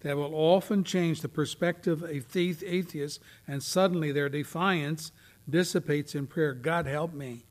[0.00, 5.12] That will often change the perspective of atheists, and suddenly their defiance
[5.46, 6.54] dissipates in prayer.
[6.54, 7.44] God help me.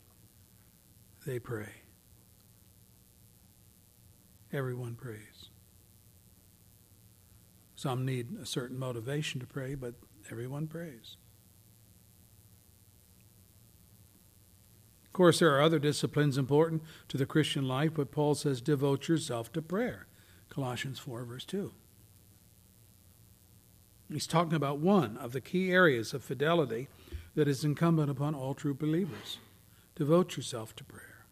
[1.28, 1.70] They pray.
[4.52, 5.52] Everyone prays.
[7.76, 9.94] Some need a certain motivation to pray, but
[10.32, 11.18] everyone prays.
[15.16, 19.08] Of course, there are other disciplines important to the Christian life, but Paul says, devote
[19.08, 20.08] yourself to prayer.
[20.50, 21.72] Colossians 4, verse 2.
[24.12, 26.90] He's talking about one of the key areas of fidelity
[27.34, 29.38] that is incumbent upon all true believers.
[29.96, 31.24] Devote yourself to prayer.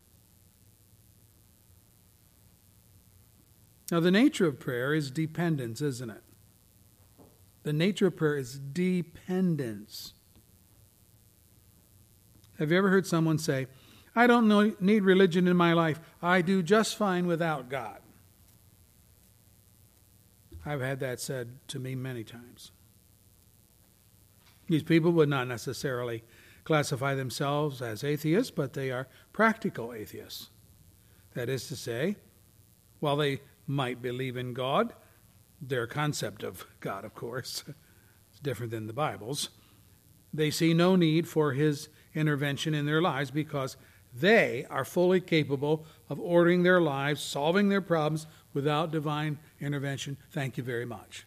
[3.92, 6.24] Now, the nature of prayer is dependence, isn't it?
[7.64, 10.14] The nature of prayer is dependence.
[12.60, 13.68] Have you ever heard someone say,
[14.16, 16.00] I don't know, need religion in my life.
[16.22, 18.00] I do just fine without God?
[20.66, 22.72] I've had that said to me many times.
[24.68, 26.24] These people would not necessarily
[26.64, 30.50] classify themselves as atheists, but they are practical atheists.
[31.34, 32.16] That is to say,
[33.00, 34.94] while they might believe in God,
[35.62, 37.64] their concept of God, of course,
[38.34, 39.50] is different than the Bible's.
[40.34, 43.78] They see no need for His intervention in their lives because
[44.14, 50.18] they are fully capable of ordering their lives, solving their problems without divine intervention.
[50.32, 51.26] Thank you very much.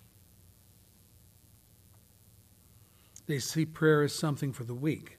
[3.27, 5.19] They see prayer as something for the weak,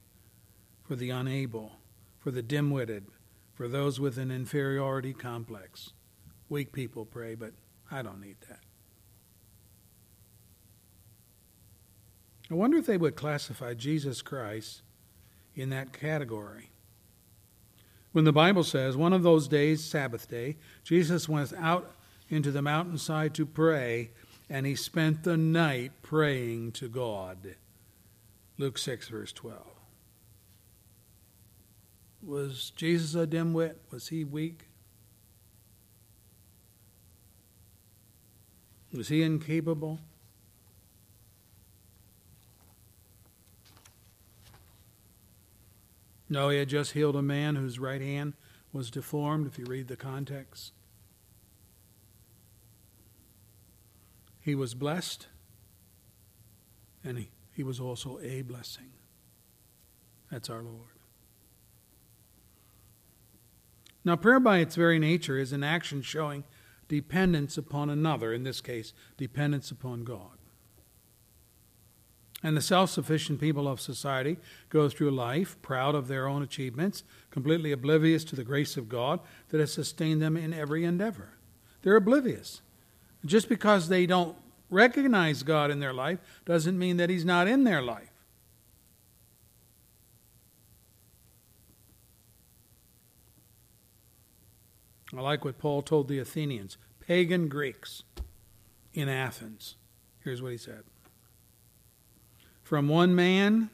[0.84, 1.74] for the unable,
[2.20, 3.05] for the dim witted,
[3.53, 5.91] for those with an inferiority complex.
[6.47, 7.51] Weak people pray, but
[7.91, 8.59] I don't need that.
[12.49, 14.84] I wonder if they would classify Jesus Christ
[15.58, 16.70] in that category.
[18.12, 21.93] When the Bible says, one of those days, Sabbath day, Jesus went out
[22.30, 24.12] into the mountainside to pray,
[24.49, 27.55] and he spent the night praying to God.
[28.58, 29.62] Luke 6, verse 12.
[32.24, 33.76] Was Jesus a dimwit?
[33.91, 34.68] Was he weak?
[38.93, 39.99] Was he incapable?
[46.30, 48.34] No, he had just healed a man whose right hand
[48.73, 50.73] was deformed, if you read the context.
[54.39, 55.28] He was blessed,
[57.03, 58.91] and he, he was also a blessing.
[60.32, 60.97] That's our Lord.
[64.03, 66.45] Now, prayer by its very nature is an action showing
[66.88, 70.36] dependence upon another, in this case, dependence upon God.
[72.43, 74.38] And the self sufficient people of society
[74.69, 79.19] go through life proud of their own achievements, completely oblivious to the grace of God
[79.49, 81.33] that has sustained them in every endeavor.
[81.81, 82.61] They're oblivious.
[83.25, 84.38] Just because they don't
[84.69, 88.11] recognize God in their life doesn't mean that He's not in their life.
[95.15, 98.03] I like what Paul told the Athenians, pagan Greeks
[98.93, 99.75] in Athens.
[100.23, 100.83] Here's what he said
[102.68, 103.70] From one man,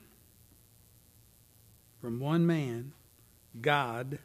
[2.00, 2.92] from one man,
[3.60, 4.20] God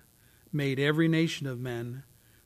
[0.53, 2.03] made every nation of men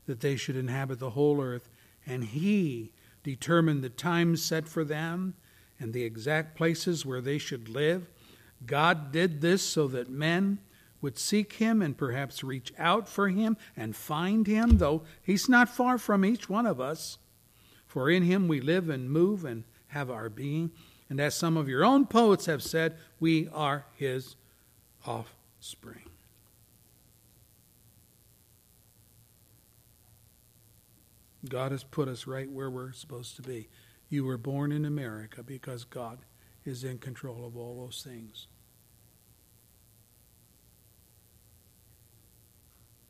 [0.07, 1.69] that they should inhabit the whole earth,
[2.07, 2.93] and he
[3.25, 5.35] determined the times set for them
[5.81, 8.09] and the exact places where they should live.
[8.65, 10.61] God did this so that men
[11.01, 15.69] would seek him and perhaps reach out for him and find him, though he's not
[15.69, 17.19] far from each one of us.
[17.89, 20.71] For in him we live and move and have our being.
[21.13, 24.35] And as some of your own poets have said, we are his
[25.05, 26.09] offspring.
[31.47, 33.69] God has put us right where we're supposed to be.
[34.09, 36.21] You were born in America because God
[36.65, 38.47] is in control of all those things.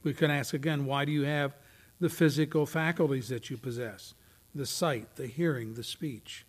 [0.02, 1.54] We can ask again why do you have
[2.00, 4.14] the physical faculties that you possess?
[4.56, 6.44] The sight, the hearing, the speech.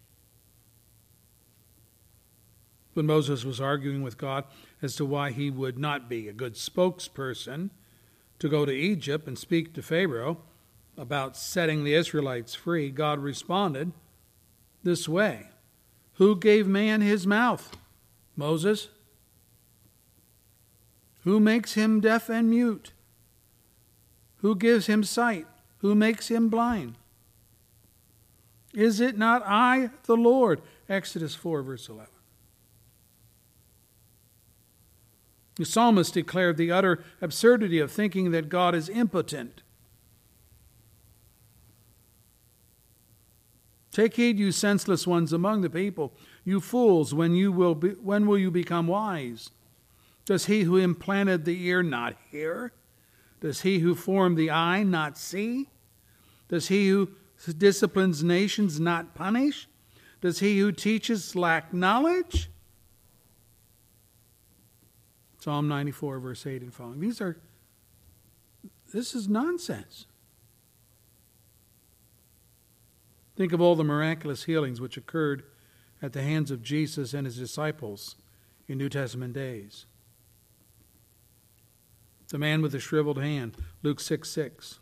[2.93, 4.45] When Moses was arguing with God
[4.81, 7.71] as to why he would not be a good spokesperson
[8.39, 10.37] to go to Egypt and speak to Pharaoh
[10.97, 13.93] about setting the Israelites free, God responded
[14.83, 15.47] this way
[16.15, 17.75] Who gave man his mouth?
[18.35, 18.89] Moses.
[21.23, 22.91] Who makes him deaf and mute?
[24.37, 25.47] Who gives him sight?
[25.77, 26.95] Who makes him blind?
[28.73, 30.61] Is it not I, the Lord?
[30.89, 32.12] Exodus 4, verse 11.
[35.55, 39.61] The psalmist declared the utter absurdity of thinking that God is impotent.
[43.91, 48.25] Take heed, you senseless ones among the people, you fools, when, you will be, when
[48.25, 49.51] will you become wise?
[50.25, 52.73] Does he who implanted the ear not hear?
[53.39, 55.69] Does he who formed the eye not see?
[56.47, 57.09] Does he who
[57.55, 59.67] disciplines nations not punish?
[60.21, 62.49] Does he who teaches lack knowledge?
[65.43, 67.01] Psalm 94, verse 8 and following.
[67.01, 67.37] These are,
[68.93, 70.05] this is nonsense.
[73.35, 75.43] Think of all the miraculous healings which occurred
[76.01, 78.15] at the hands of Jesus and his disciples
[78.69, 79.85] in New Testament days.
[82.29, 84.79] The man with the shriveled hand, Luke 6 6.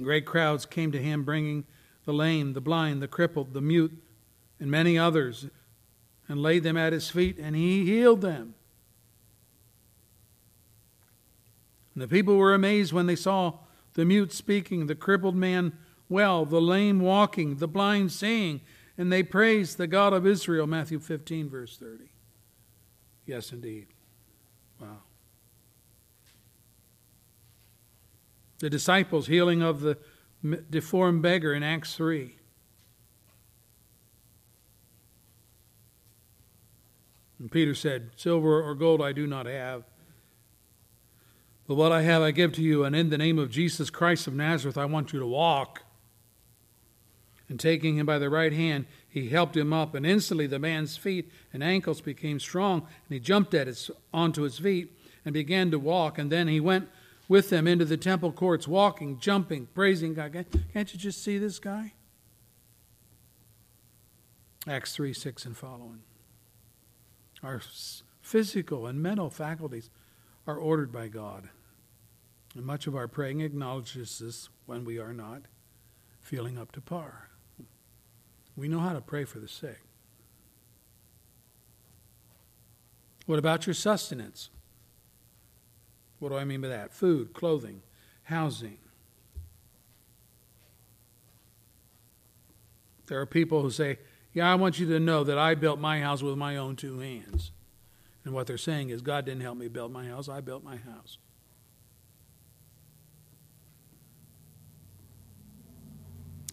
[0.00, 1.64] Great crowds came to him, bringing
[2.04, 4.00] the lame, the blind, the crippled, the mute,
[4.60, 5.48] and many others,
[6.28, 8.54] and laid them at his feet, and he healed them.
[11.96, 13.54] And the people were amazed when they saw
[13.94, 15.72] the mute speaking, the crippled man
[16.10, 18.60] well, the lame walking, the blind seeing,
[18.98, 20.66] and they praised the God of Israel.
[20.66, 22.10] Matthew 15, verse 30.
[23.24, 23.86] Yes, indeed.
[24.78, 24.98] Wow.
[28.58, 29.96] The disciples healing of the
[30.68, 32.36] deformed beggar in Acts 3.
[37.38, 39.84] And Peter said, Silver or gold I do not have,
[41.66, 44.26] but what I have I give to you, and in the name of Jesus Christ
[44.26, 45.82] of Nazareth I want you to walk.
[47.48, 50.96] And taking him by the right hand, he helped him up, and instantly the man's
[50.96, 54.92] feet and ankles became strong, and he jumped at his, onto his feet
[55.24, 56.18] and began to walk.
[56.18, 56.88] And then he went
[57.28, 60.46] with them into the temple courts, walking, jumping, praising God.
[60.72, 61.92] Can't you just see this guy?
[64.68, 66.02] Acts 3 6 and following.
[67.42, 67.60] Our
[68.22, 69.90] physical and mental faculties
[70.46, 71.48] are ordered by God.
[72.56, 75.42] And much of our praying acknowledges this when we are not
[76.20, 77.28] feeling up to par.
[78.56, 79.78] We know how to pray for the sick.
[83.26, 84.48] What about your sustenance?
[86.18, 86.94] What do I mean by that?
[86.94, 87.82] Food, clothing,
[88.22, 88.78] housing.
[93.06, 93.98] There are people who say,
[94.32, 97.00] Yeah, I want you to know that I built my house with my own two
[97.00, 97.50] hands.
[98.24, 100.76] And what they're saying is, God didn't help me build my house, I built my
[100.76, 101.18] house.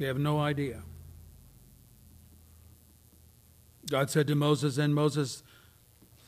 [0.04, 0.82] They have no idea.
[3.90, 5.44] God said to Moses, and Moses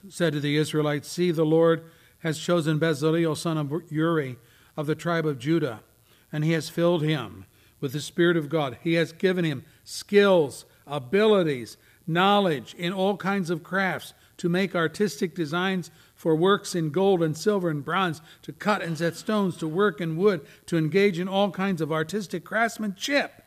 [0.07, 1.83] said to the Israelites, See, the Lord
[2.19, 4.37] has chosen Bezaleel, son of Uri,
[4.77, 5.81] of the tribe of Judah,
[6.31, 7.47] and he has filled him
[7.81, 8.77] with the Spirit of God.
[8.81, 11.75] He has given him skills, abilities,
[12.07, 17.37] knowledge in all kinds of crafts, to make artistic designs for works in gold and
[17.37, 21.27] silver and bronze, to cut and set stones, to work in wood, to engage in
[21.27, 23.41] all kinds of artistic craftsmanship.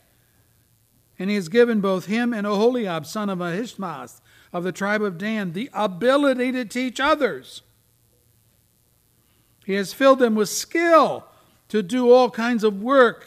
[1.19, 4.21] And he has given both him and Oholiab, son of Ahimaaz,
[4.53, 7.63] of the tribe of Dan, the ability to teach others.
[9.67, 11.27] He has filled them with skill
[11.69, 13.27] to do all kinds of work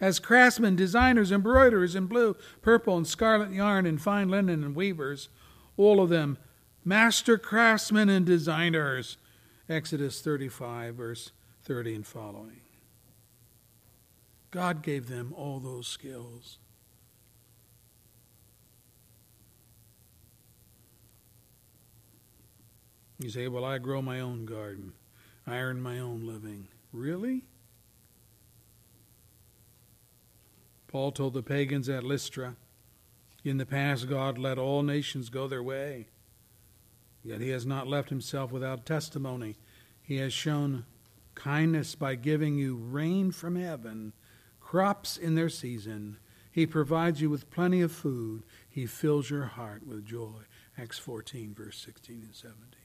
[0.00, 5.28] as craftsmen, designers, embroiderers in blue, purple, and scarlet yarn, and fine linen, and weavers,
[5.76, 6.38] all of them
[6.84, 9.16] master craftsmen and designers.
[9.68, 11.32] Exodus 35, verse
[11.64, 12.60] 30 and following.
[14.52, 16.58] God gave them all those skills.
[23.18, 24.92] You say, Well, I grow my own garden,
[25.46, 26.68] I earn my own living.
[26.92, 27.44] Really?
[30.88, 32.56] Paul told the pagans at Lystra,
[33.44, 36.08] In the past, God let all nations go their way.
[37.22, 39.56] Yet he has not left himself without testimony.
[40.00, 40.86] He has shown
[41.34, 44.12] kindness by giving you rain from heaven,
[44.60, 46.18] crops in their season.
[46.52, 48.44] He provides you with plenty of food.
[48.68, 50.42] He fills your heart with joy.
[50.78, 52.75] Acts 14, verse 16 and 17.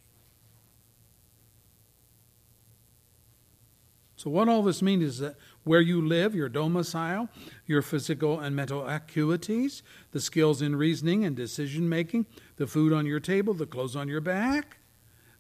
[4.22, 7.28] So, what all this means is that where you live, your domicile,
[7.66, 13.08] your physical and mental acuities, the skills in reasoning and decision making, the food on
[13.08, 14.78] your table, the clothes on your back,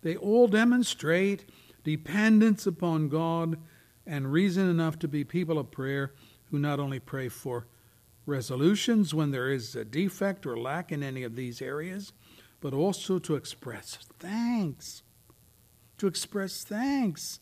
[0.01, 1.47] they all demonstrate
[1.84, 3.59] dependence upon God
[4.07, 6.15] and reason enough to be people of prayer
[6.45, 7.67] who not only pray for
[8.25, 12.13] resolutions when there is a defect or lack in any of these areas,
[12.59, 15.03] but also to express thanks.
[15.99, 17.41] To express thanks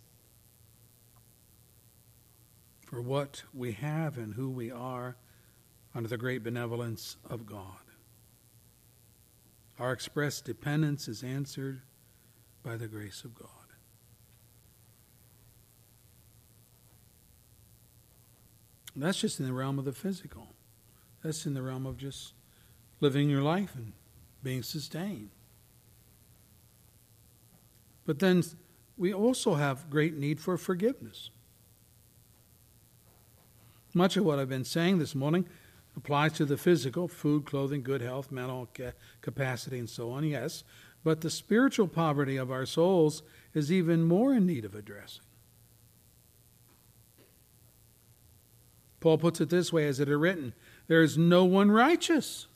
[2.90, 5.16] for what we have and who we are
[5.94, 7.64] under the great benevolence of God.
[9.78, 11.82] Our expressed dependence is answered
[12.64, 13.48] by the grace of God.
[18.96, 20.48] That's just in the realm of the physical.
[21.24, 22.34] That's in the realm of just
[23.02, 23.94] living your life and
[24.42, 25.30] being sustained.
[28.06, 28.44] But then
[28.98, 31.30] we also have great need for forgiveness.
[33.94, 35.46] Much of what I've been saying this morning
[35.98, 38.70] applies to the physical food, clothing, good health, mental
[39.22, 40.64] capacity, and so on, yes.
[41.04, 43.24] But the spiritual poverty of our souls
[43.54, 45.24] is even more in need of addressing.
[49.00, 50.54] Paul puts it this way as it is written
[50.88, 52.48] There is no one righteous.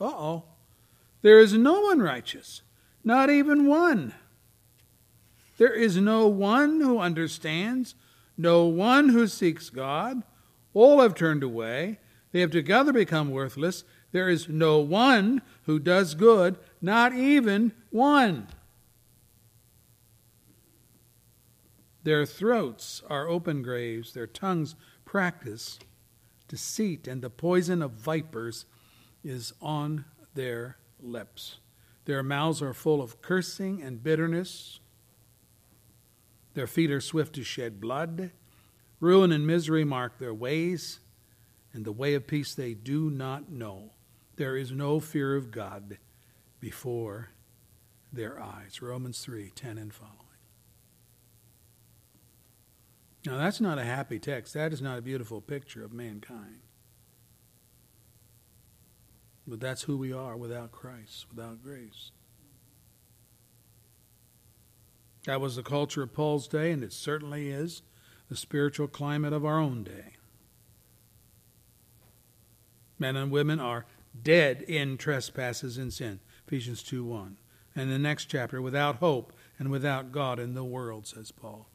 [0.00, 0.44] Uh oh.
[1.22, 2.62] There is no one righteous,
[3.04, 4.14] not even one.
[5.58, 7.94] There is no one who understands,
[8.38, 10.22] no one who seeks God.
[10.74, 11.98] All have turned away.
[12.32, 13.84] They have together become worthless.
[14.12, 18.48] There is no one who does good, not even one.
[22.02, 25.78] Their throats are open graves, their tongues practice
[26.50, 28.66] deceit, and the poison of vipers
[29.22, 30.04] is on
[30.34, 31.58] their lips.
[32.06, 34.80] Their mouths are full of cursing and bitterness.
[36.54, 38.32] Their feet are swift to shed blood.
[39.00, 41.00] Ruin and misery mark their ways,
[41.72, 43.94] and the way of peace they do not know.
[44.36, 45.98] There is no fear of God
[46.60, 47.30] before
[48.12, 48.82] their eyes.
[48.82, 50.16] Romans 3 10 and following.
[53.26, 54.54] Now, that's not a happy text.
[54.54, 56.60] That is not a beautiful picture of mankind.
[59.46, 62.12] But that's who we are without Christ, without grace.
[65.26, 67.82] That was the culture of Paul's day, and it certainly is
[68.30, 70.12] the spiritual climate of our own day.
[72.98, 73.86] Men and women are
[74.22, 76.20] dead in trespasses and sin.
[76.46, 77.36] Ephesians 2 1.
[77.74, 81.68] And the next chapter, without hope and without God in the world, says Paul.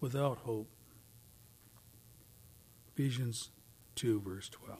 [0.00, 0.68] Without hope.
[2.94, 3.50] Ephesians
[3.94, 4.78] 2, verse 12.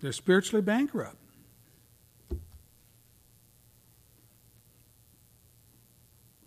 [0.00, 1.16] They're spiritually bankrupt.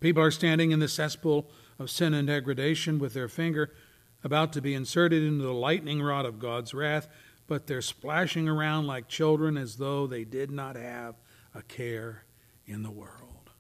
[0.02, 1.49] People are standing in the cesspool
[1.80, 3.72] of sin and degradation with their finger
[4.24, 7.08] about to be inserted into the lightning rod of God's wrath,
[7.47, 11.16] but they're splashing around like children as though they did not have
[11.54, 12.26] a care
[12.66, 13.52] in the world.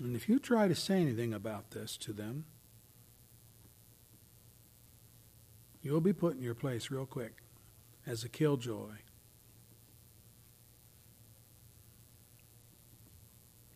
[0.00, 2.44] And if you try to say anything about this to them,
[5.82, 7.42] you'll be put in your place real quick
[8.06, 8.92] as a killjoy.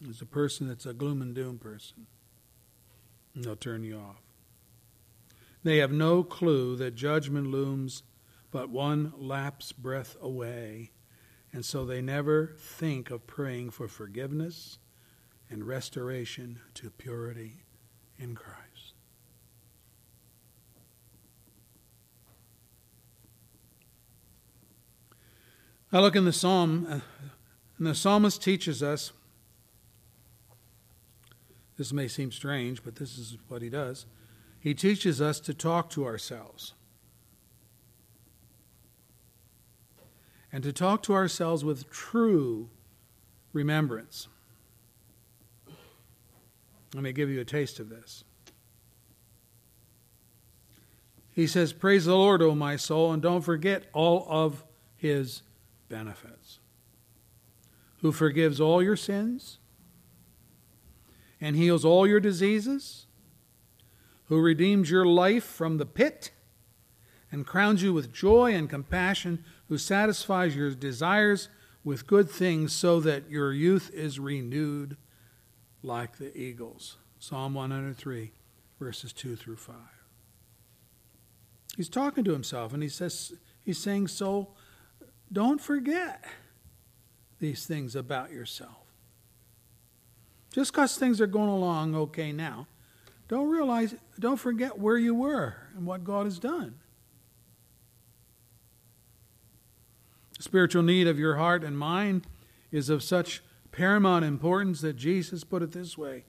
[0.09, 2.07] As a person that's a gloom and doom person.
[3.35, 4.23] And they'll turn you off.
[5.63, 8.03] They have no clue that judgment looms
[8.51, 10.91] but one lapse breath away,
[11.53, 14.79] and so they never think of praying for forgiveness
[15.49, 17.63] and restoration to purity
[18.19, 18.95] in Christ.
[25.93, 27.03] I look in the psalm,
[27.79, 29.13] and the psalmist teaches us
[31.77, 34.07] this may seem strange, but this is what he does.
[34.61, 36.75] He teaches us to talk to ourselves.
[40.53, 42.69] And to talk to ourselves with true
[43.53, 44.29] remembrance.
[46.95, 48.25] Let me give you a taste of this.
[51.33, 54.63] He says, Praise the Lord, O my soul, and don't forget all of
[54.95, 55.43] his
[55.89, 56.59] benefits.
[58.03, 59.59] Who forgives all your sins
[61.43, 63.07] and heals all your diseases,
[64.27, 66.31] who redeems your life from the pit
[67.33, 71.49] and crowns you with joy and compassion, who satisfies your desires
[71.83, 74.97] with good things so that your youth is renewed
[75.83, 76.97] like the eagles.
[77.19, 78.31] Psalm 103,
[78.79, 79.75] verses 2 through 5.
[81.77, 83.33] He's talking to himself and he says,
[83.65, 84.51] he's saying, So
[85.33, 86.25] don't forget
[87.41, 88.82] these things about yourself.
[90.53, 92.67] Just because things are going along okay now,
[93.29, 96.75] don't realize, don't forget where you were and what God has done.
[100.37, 102.27] The spiritual need of your heart and mind
[102.71, 106.25] is of such paramount importance that Jesus put it this way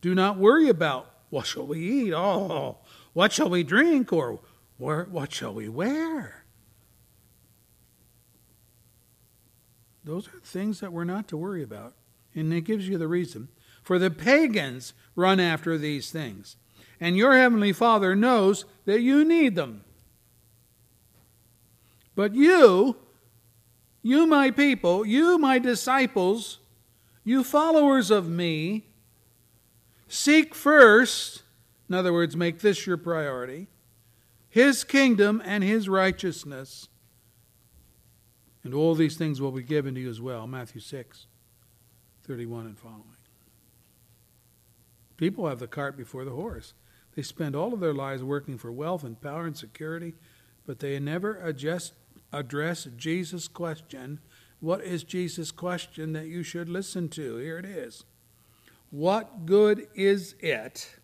[0.00, 2.14] Do not worry about what shall we eat?
[2.14, 2.78] Oh,
[3.12, 4.12] what shall we drink?
[4.12, 4.40] Or
[4.78, 6.44] what shall we wear?
[10.04, 11.94] Those are things that we're not to worry about.
[12.34, 13.48] And it gives you the reason.
[13.88, 16.56] For the pagans run after these things,
[17.00, 19.82] and your heavenly Father knows that you need them.
[22.14, 22.96] But you,
[24.02, 26.58] you, my people, you, my disciples,
[27.24, 28.84] you followers of me,
[30.06, 31.42] seek first,
[31.88, 33.68] in other words, make this your priority,
[34.50, 36.88] his kingdom and his righteousness.
[38.62, 40.46] And all these things will be given to you as well.
[40.46, 41.24] Matthew 6,
[42.26, 43.17] 31 and following.
[45.18, 46.72] People have the cart before the horse.
[47.14, 50.14] They spend all of their lives working for wealth and power and security,
[50.64, 51.92] but they never adjust,
[52.32, 54.20] address Jesus' question.
[54.60, 57.36] What is Jesus' question that you should listen to?
[57.36, 58.04] Here it is.
[58.90, 60.96] What good is it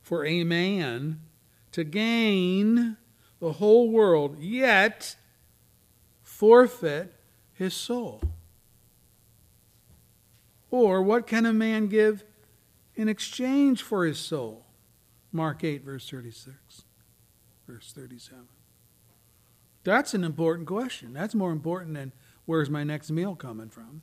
[0.00, 1.20] for a man
[1.72, 2.96] to gain
[3.40, 5.16] the whole world, yet
[6.22, 7.14] forfeit
[7.52, 8.22] his soul?
[10.70, 12.24] Or what can a man give
[13.00, 14.66] in exchange for his soul.
[15.32, 16.84] Mark 8, verse 36,
[17.66, 18.44] verse 37.
[19.84, 21.14] That's an important question.
[21.14, 22.12] That's more important than
[22.44, 24.02] where's my next meal coming from.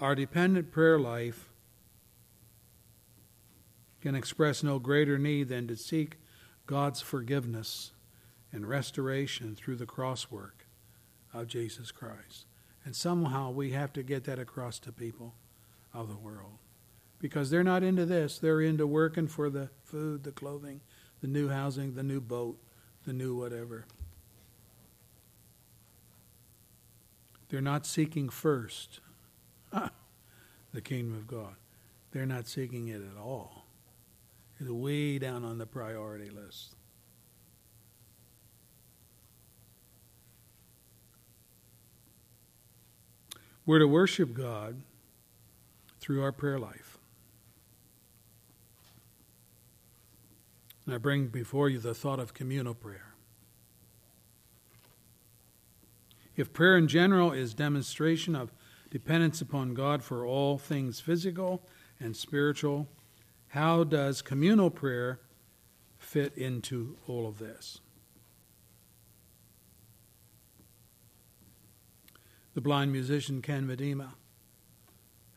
[0.00, 1.48] Our dependent prayer life
[4.00, 6.16] can express no greater need than to seek
[6.66, 7.92] God's forgiveness
[8.52, 10.63] and restoration through the cross work
[11.34, 12.46] of Jesus Christ.
[12.84, 15.34] And somehow we have to get that across to people
[15.92, 16.58] of the world.
[17.18, 18.38] Because they're not into this.
[18.38, 20.80] They're into working for the food, the clothing,
[21.20, 22.58] the new housing, the new boat,
[23.04, 23.86] the new whatever.
[27.48, 29.00] They're not seeking first
[30.72, 31.54] the kingdom of God.
[32.12, 33.66] They're not seeking it at all.
[34.60, 36.74] It's way down on the priority list.
[43.66, 44.82] We're to worship God
[45.98, 46.98] through our prayer life.
[50.84, 53.14] And I bring before you the thought of communal prayer.
[56.36, 58.52] If prayer in general is demonstration of
[58.90, 61.62] dependence upon God for all things physical
[61.98, 62.88] and spiritual,
[63.48, 65.20] how does communal prayer
[65.96, 67.80] fit into all of this?
[72.54, 74.12] The blind musician Ken Medema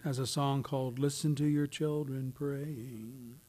[0.03, 3.39] has a song called Listen to Your Children Praying.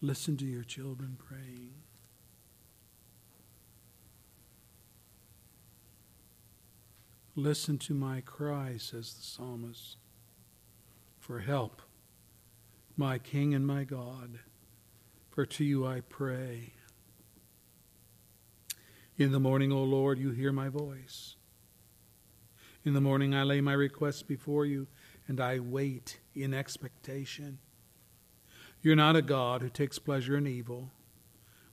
[0.00, 1.72] Listen to your children praying.
[7.34, 9.96] Listen to my cry, says the psalmist,
[11.18, 11.82] for help,
[12.96, 14.38] my King and my God,
[15.30, 16.74] for to you I pray.
[19.18, 21.34] In the morning, O Lord, you hear my voice.
[22.84, 24.86] In the morning I lay my requests before you,
[25.26, 27.58] and I wait in expectation.
[28.80, 30.92] You're not a God who takes pleasure in evil.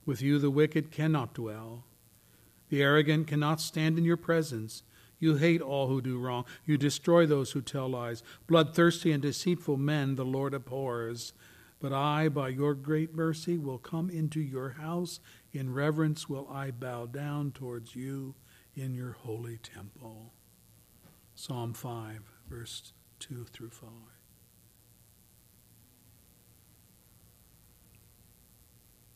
[0.04, 1.84] With you the wicked cannot dwell.
[2.68, 4.82] The arrogant cannot stand in your presence.
[5.20, 6.46] You hate all who do wrong.
[6.64, 8.24] You destroy those who tell lies.
[8.48, 11.32] Bloodthirsty and deceitful men the Lord abhors.
[11.78, 15.20] But I, by your great mercy, will come into your house.
[15.56, 18.34] In reverence will I bow down towards you
[18.74, 20.34] in your holy temple.
[21.34, 23.88] Psalm 5, verse 2 through 5.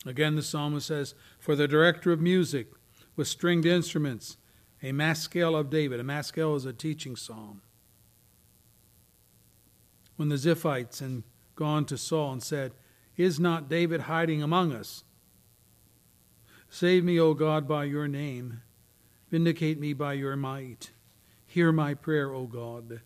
[0.07, 2.69] Again, the psalmist says, For the director of music
[3.15, 4.37] with stringed instruments,
[4.81, 5.99] a maskil of David.
[5.99, 7.61] A maskil is a teaching psalm.
[10.15, 11.21] When the Ziphites had
[11.53, 12.71] gone to Saul and said,
[13.15, 15.03] Is not David hiding among us?
[16.73, 18.61] Save me, O God, by your name.
[19.29, 20.91] Vindicate me by your might.
[21.45, 23.01] Hear my prayer, O God.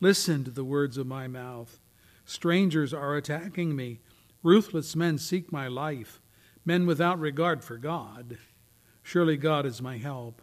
[0.00, 1.78] Listen to the words of my mouth.
[2.24, 4.00] Strangers are attacking me.
[4.42, 6.20] Ruthless men seek my life,
[6.64, 8.36] men without regard for God.
[9.04, 10.42] Surely God is my help.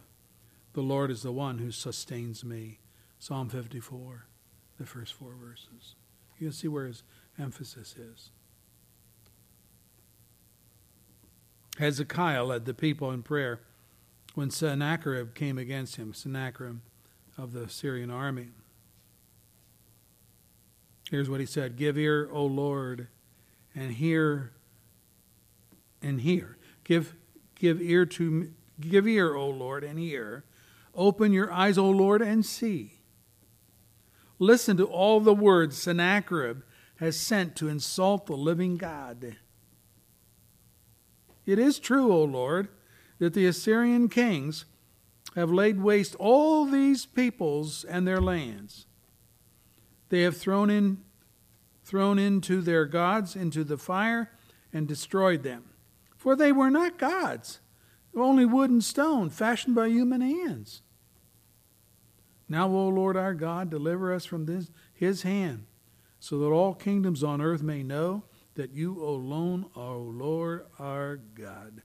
[0.72, 2.78] The Lord is the one who sustains me.
[3.18, 4.28] Psalm 54,
[4.78, 5.94] the first four verses.
[6.38, 7.02] You can see where his
[7.38, 8.30] emphasis is.
[11.78, 13.60] Hezekiah led the people in prayer
[14.34, 16.80] when Sennacherib came against him, Sennacherib
[17.38, 18.48] of the Syrian army.
[21.10, 23.08] Here's what he said Give ear, O Lord,
[23.74, 24.52] and hear
[26.02, 26.56] and hear.
[26.84, 27.14] Give
[27.54, 30.44] give ear to give ear, O Lord, and hear.
[30.94, 33.00] Open your eyes, O Lord, and see.
[34.38, 36.62] Listen to all the words Sennacherib
[36.96, 39.36] has sent to insult the living God.
[41.46, 42.68] It is true, O Lord,
[43.18, 44.64] that the Assyrian kings
[45.34, 48.86] have laid waste all these peoples and their lands.
[50.08, 50.98] They have thrown in
[51.84, 54.32] thrown into their gods into the fire
[54.72, 55.62] and destroyed them.
[56.16, 57.60] For they were not gods,
[58.12, 60.82] only wood and stone, fashioned by human hands.
[62.48, 65.66] Now, O Lord our God, deliver us from this, his hand,
[66.18, 68.24] so that all kingdoms on earth may know
[68.56, 71.82] that you alone are, O Lord our God.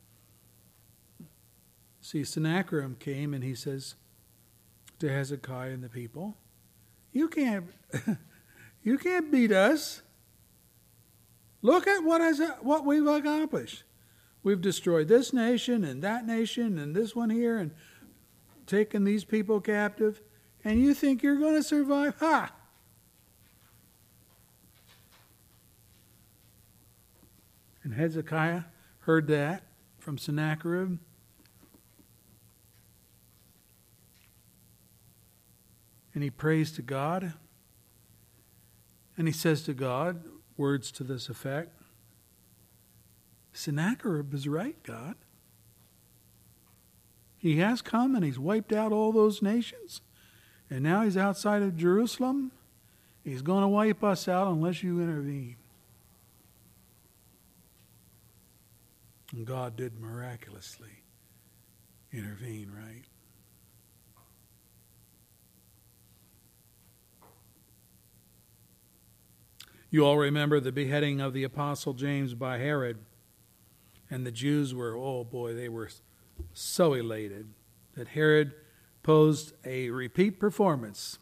[2.02, 3.96] See, Sennacherib came and he says
[5.00, 6.38] to Hezekiah and the people,
[7.12, 7.66] You can't
[8.84, 10.02] you can't beat us.
[11.62, 13.84] Look at what has what we've accomplished.
[14.44, 17.72] We've destroyed this nation and that nation and this one here and
[18.66, 20.22] taken these people captive,
[20.64, 22.16] and you think you're going to survive?
[22.20, 22.52] Ha!
[27.84, 28.64] And Hezekiah
[29.00, 29.64] heard that
[29.98, 30.98] from Sennacherib.
[36.14, 37.34] And he prays to God.
[39.18, 40.24] And he says to God
[40.58, 41.82] words to this effect
[43.54, 45.16] Sennacherib is right, God.
[47.38, 50.02] He has come and he's wiped out all those nations.
[50.70, 52.52] And now he's outside of Jerusalem.
[53.24, 55.58] He's going to wipe us out unless you intervene.
[59.34, 61.04] And God did miraculously
[62.12, 63.04] intervene, right?
[69.90, 73.00] You all remember the beheading of the Apostle James by Herod.
[74.10, 75.90] And the Jews were, oh boy, they were
[76.54, 77.54] so elated
[77.96, 78.54] that Herod
[79.04, 81.18] posed a repeat performance.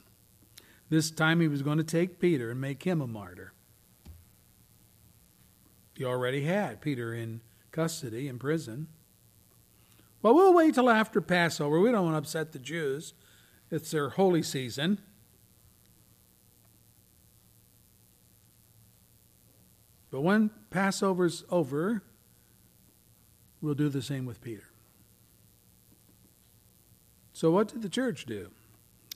[0.89, 3.53] This time he was going to take Peter and make him a martyr.
[5.95, 7.41] He already had Peter in
[7.71, 8.87] custody in prison.
[10.21, 11.79] Well, we'll wait till after Passover.
[11.79, 13.13] We don't want to upset the Jews.
[13.71, 14.99] It's their holy season.
[20.11, 22.01] But when Passover's over,
[23.61, 24.69] we'll do the same with Peter.
[27.31, 28.49] So, what did the church do?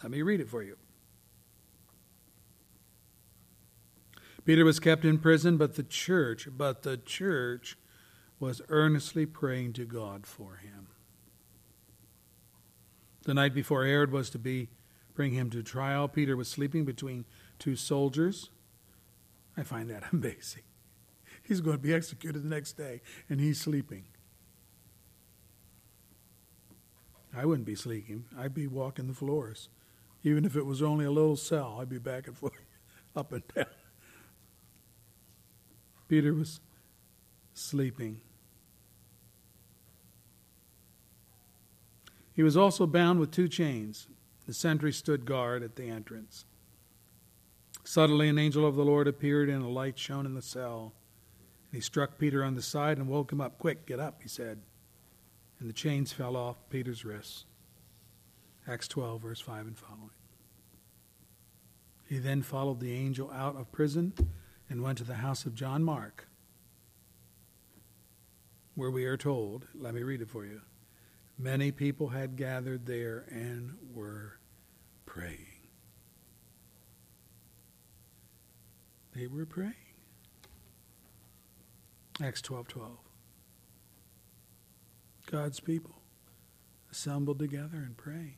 [0.01, 0.77] Let me read it for you.
[4.45, 7.77] Peter was kept in prison, but the church, but the church
[8.43, 10.87] was earnestly praying to God for him.
[13.21, 14.67] The night before Herod was to be
[15.15, 17.23] bring him to trial, Peter was sleeping between
[17.57, 18.49] two soldiers.
[19.55, 20.63] I find that amazing.
[21.41, 24.05] He's going to be executed the next day, and he's sleeping.
[27.33, 28.25] I wouldn't be sleeping.
[28.37, 29.69] I'd be walking the floors.
[30.21, 32.53] Even if it was only a little cell, I'd be back and forth,
[33.15, 33.65] up and down.
[36.09, 36.59] Peter was
[37.53, 38.19] sleeping.
[42.33, 44.07] He was also bound with two chains.
[44.47, 46.45] The sentry stood guard at the entrance.
[47.83, 50.93] Suddenly, an angel of the Lord appeared, and a light shone in the cell.
[51.71, 53.57] And he struck Peter on the side and woke him up.
[53.59, 54.61] Quick, get up, he said.
[55.59, 57.45] And the chains fell off Peter's wrists.
[58.67, 60.09] Acts 12, verse 5 and following.
[62.07, 64.13] He then followed the angel out of prison
[64.69, 66.27] and went to the house of John Mark,
[68.75, 70.61] where we are told, let me read it for you.
[71.37, 74.39] Many people had gathered there and were
[75.05, 75.67] praying.
[79.15, 79.73] They were praying.
[82.21, 82.97] Acts 12 12.
[85.31, 85.95] God's people
[86.91, 88.35] assembled together and praying.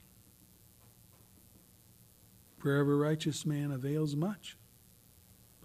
[2.58, 4.58] Prayer of a righteous man avails much,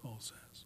[0.01, 0.65] Paul says.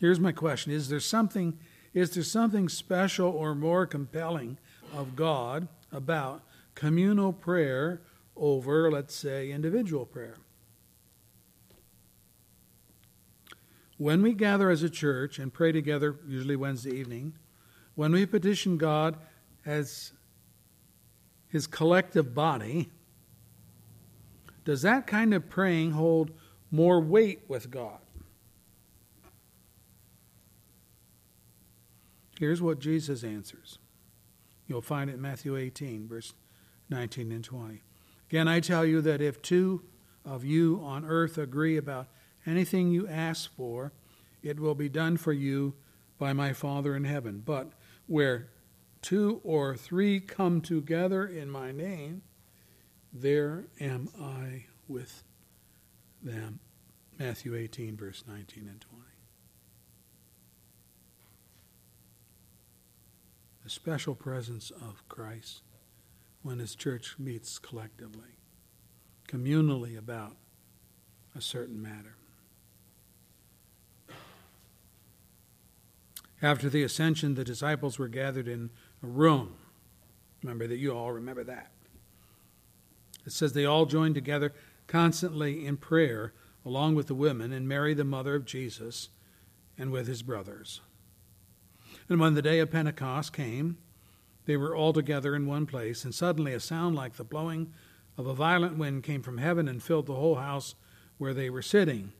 [0.00, 1.58] Here's my question Is there something,
[1.94, 4.58] is there something special or more compelling
[4.92, 6.42] of God about
[6.74, 8.00] communal prayer
[8.36, 10.36] over, let's say, individual prayer?
[13.98, 17.34] When we gather as a church and pray together, usually Wednesday evening,
[17.94, 19.16] when we petition God
[19.64, 20.12] as
[21.46, 22.90] his collective body,
[24.64, 26.32] does that kind of praying hold
[26.70, 28.01] more weight with God?
[32.42, 33.78] Here's what Jesus answers.
[34.66, 36.34] You'll find it in Matthew 18, verse
[36.90, 37.82] 19 and 20.
[38.28, 39.84] Again, I tell you that if two
[40.24, 42.08] of you on earth agree about
[42.44, 43.92] anything you ask for,
[44.42, 45.74] it will be done for you
[46.18, 47.44] by my Father in heaven.
[47.46, 47.70] But
[48.08, 48.48] where
[49.02, 52.22] two or three come together in my name,
[53.12, 55.22] there am I with
[56.20, 56.58] them.
[57.20, 59.11] Matthew 18, verse 19 and 20.
[63.64, 65.62] The special presence of Christ
[66.42, 68.36] when his church meets collectively,
[69.28, 70.36] communally about
[71.36, 72.16] a certain matter.
[76.42, 79.54] After the ascension, the disciples were gathered in a room.
[80.42, 81.70] Remember that you all remember that.
[83.24, 84.52] It says they all joined together
[84.88, 86.32] constantly in prayer
[86.64, 89.08] along with the women and Mary, the mother of Jesus,
[89.78, 90.80] and with his brothers.
[92.12, 93.78] And when the day of Pentecost came,
[94.44, 97.72] they were all together in one place, and suddenly a sound like the blowing
[98.18, 100.74] of a violent wind came from heaven and filled the whole house
[101.16, 102.12] where they were sitting.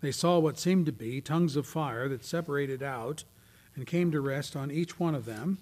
[0.00, 3.24] They saw what seemed to be tongues of fire that separated out
[3.74, 5.58] and came to rest on each one of them.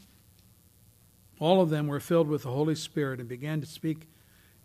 [1.41, 4.11] All of them were filled with the Holy Spirit and began to speak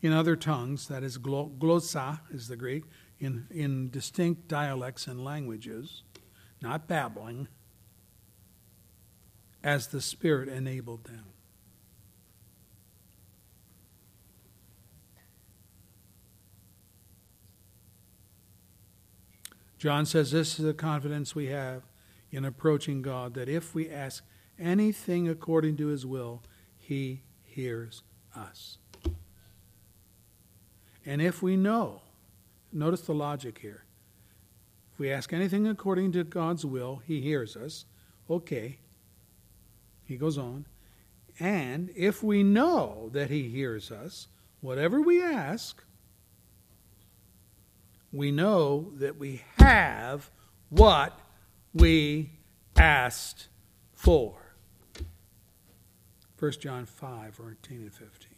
[0.02, 2.84] in other tongues, that is, glossa is the Greek,
[3.18, 6.04] in, in distinct dialects and languages,
[6.62, 7.48] not babbling,
[9.64, 11.26] as the Spirit enabled them.
[19.78, 21.84] John says this is the confidence we have
[22.32, 24.26] in approaching God that if we ask
[24.60, 26.44] anything according to his will,
[26.78, 28.04] he hears
[28.36, 28.78] us.
[31.06, 32.02] And if we know,
[32.74, 33.86] notice the logic here.
[34.94, 37.86] If we ask anything according to God's will, he hears us.
[38.30, 38.80] Okay.
[40.10, 40.66] He goes on.
[41.40, 44.28] And if we know that he hears us,
[44.60, 45.84] whatever we ask,
[48.12, 50.32] we know that we have
[50.70, 51.18] what
[51.76, 52.32] we
[52.76, 53.50] asked
[53.94, 54.56] for.
[56.40, 58.30] 1 John 5, 14 and 15.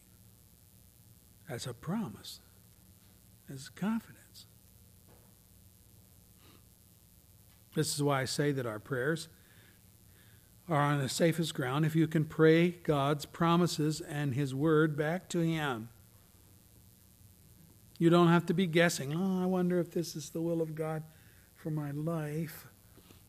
[1.47, 2.41] That's a promise.
[3.47, 4.45] That's confidence.
[7.75, 9.29] This is why I say that our prayers
[10.71, 15.27] are on the safest ground if you can pray God's promises and His Word back
[15.29, 15.89] to Him.
[17.99, 20.73] You don't have to be guessing, oh, I wonder if this is the will of
[20.73, 21.03] God
[21.55, 22.67] for my life.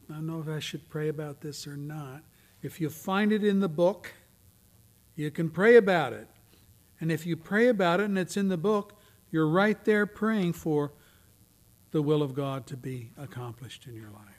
[0.08, 2.22] I don't know if I should pray about this or not.
[2.62, 4.12] If you find it in the book,
[5.16, 6.28] you can pray about it.
[7.00, 9.00] And if you pray about it and it's in the book,
[9.32, 10.92] you're right there praying for
[11.90, 14.31] the will of God to be accomplished in your life.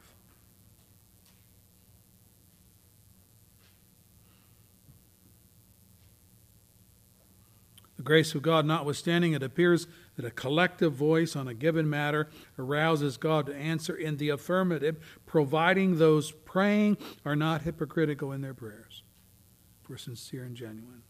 [8.03, 9.87] The grace of God notwithstanding, it appears
[10.17, 12.27] that a collective voice on a given matter
[12.59, 18.53] arouses God to answer in the affirmative, providing those praying are not hypocritical in their
[18.53, 19.03] prayers,
[19.83, 21.03] for sincere and genuine.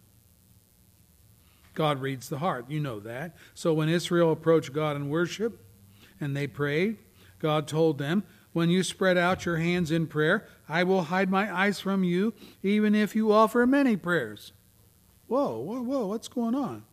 [1.74, 2.70] God reads the heart.
[2.70, 3.36] You know that.
[3.56, 5.66] So when Israel approached God in worship
[6.22, 6.98] and they prayed,
[7.40, 11.52] God told them, When you spread out your hands in prayer, I will hide my
[11.52, 14.54] eyes from you, even if you offer many prayers.
[15.34, 16.84] Whoa, whoa, whoa, what's going on?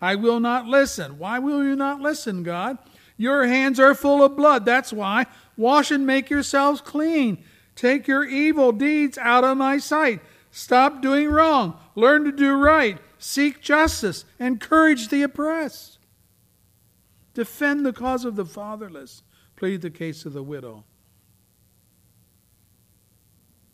[0.00, 1.18] I will not listen.
[1.18, 2.78] Why will you not listen, God?
[3.16, 4.64] Your hands are full of blood.
[4.64, 5.26] That's why.
[5.56, 7.42] Wash and make yourselves clean.
[7.74, 10.20] Take your evil deeds out of my sight.
[10.52, 11.76] Stop doing wrong.
[11.96, 12.98] Learn to do right.
[13.18, 14.24] Seek justice.
[14.38, 15.98] Encourage the oppressed.
[17.34, 19.24] Defend the cause of the fatherless.
[19.56, 20.84] Plead the case of the widow.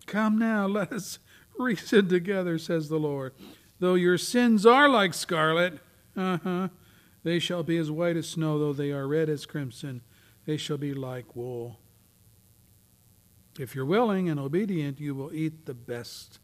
[0.07, 1.19] Come now, let us
[1.59, 3.35] reason together, says the Lord.
[3.85, 5.79] Though your sins are like scarlet,
[6.17, 6.69] uh-huh,
[7.23, 10.01] they shall be as white as snow, though they are red as crimson,
[10.47, 11.79] they shall be like wool.
[13.59, 16.39] If you're willing and obedient, you will eat the best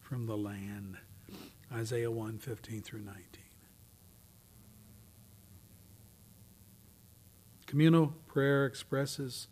[0.00, 0.96] from the land.
[1.72, 3.22] Isaiah 1 15 through 19.
[7.68, 9.46] Communal prayer expresses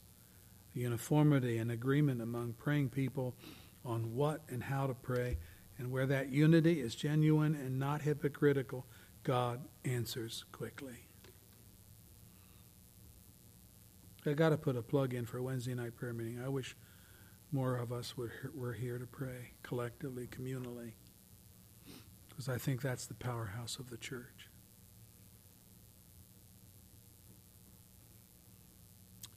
[0.74, 3.36] the uniformity and agreement among praying people
[3.84, 5.36] on what and how to pray,
[5.80, 8.84] and where that unity is genuine and not hypocritical,
[9.22, 11.06] God answers quickly.
[14.26, 16.38] I got to put a plug in for Wednesday night prayer meeting.
[16.44, 16.76] I wish
[17.50, 20.92] more of us were here to pray collectively, communally,
[22.28, 24.50] because I think that's the powerhouse of the church.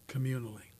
[0.09, 0.72] Communally.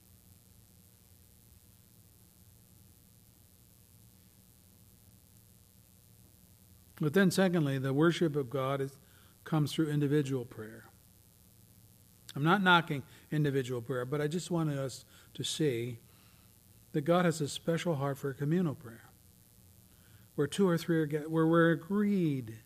[7.04, 8.98] But then, secondly, the worship of God is,
[9.44, 10.86] comes through individual prayer.
[12.34, 16.00] I'm not knocking individual prayer, but I just wanted us to see
[16.94, 19.10] that God has a special heart for communal prayer,
[20.36, 22.60] where two or three are where we're agreed.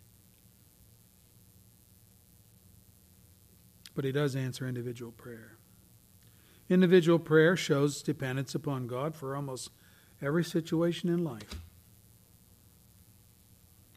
[3.96, 5.58] But He does answer individual prayer.
[6.70, 9.72] Individual prayer shows dependence upon God for almost
[10.22, 11.64] every situation in life.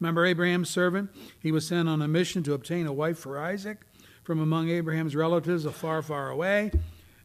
[0.01, 1.11] Remember Abraham's servant?
[1.39, 3.77] He was sent on a mission to obtain a wife for Isaac
[4.23, 6.71] from among Abraham's relatives afar, far away.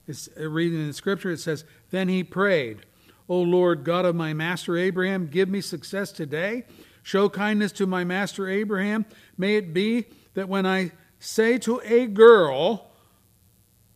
[0.07, 2.85] It's, uh, reading in the scripture, it says, Then he prayed,
[3.31, 6.65] O Lord God of my master Abraham, give me success today.
[7.03, 9.07] Show kindness to my master Abraham.
[9.39, 10.05] May it be
[10.35, 12.91] that when I say to a girl,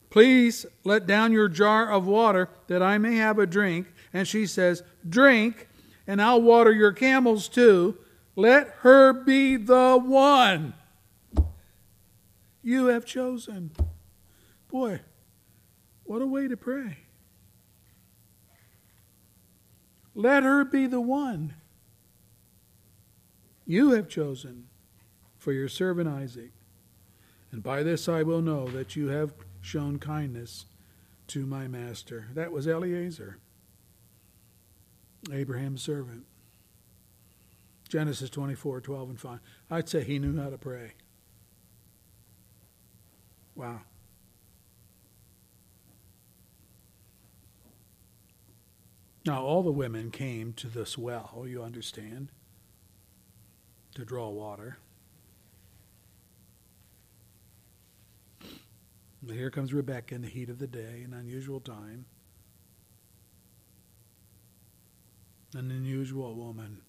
[0.09, 4.47] Please let down your jar of water that I may have a drink, and she
[4.47, 5.69] says, Drink,
[6.07, 7.97] and I'll water your camels too.
[8.41, 10.73] Let her be the one
[12.63, 13.73] you have chosen.
[14.69, 15.01] Boy,
[16.05, 17.01] what a way to pray.
[20.15, 21.53] Let her be the one
[23.67, 24.69] you have chosen
[25.37, 26.53] for your servant Isaac.
[27.53, 30.65] And by this I will know that you have shown kindness
[31.27, 32.29] to my master.
[32.33, 33.37] That was Eliezer,
[35.31, 36.25] Abraham's servant.
[37.91, 39.41] Genesis 24, 12, and 5.
[39.69, 40.93] I'd say he knew how to pray.
[43.57, 43.81] Wow.
[49.27, 52.29] Now, all the women came to this well, you understand,
[53.97, 54.79] to draw water.
[59.21, 62.07] But here comes Rebecca in the heat of the day, an unusual time.
[65.55, 66.83] An unusual woman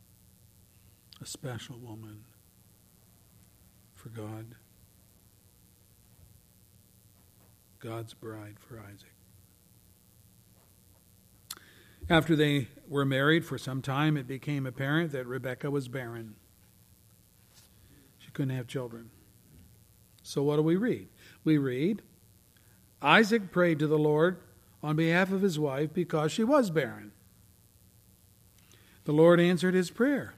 [1.21, 2.23] a special woman
[3.93, 4.55] for God,
[7.79, 9.13] God's bride for Isaac.
[12.09, 16.35] After they were married for some time, it became apparent that Rebekah was barren.
[18.17, 19.11] She couldn't have children.
[20.23, 21.07] So, what do we read?
[21.43, 22.01] We read
[23.01, 24.37] Isaac prayed to the Lord
[24.81, 27.11] on behalf of his wife because she was barren.
[29.03, 30.33] The Lord answered his prayer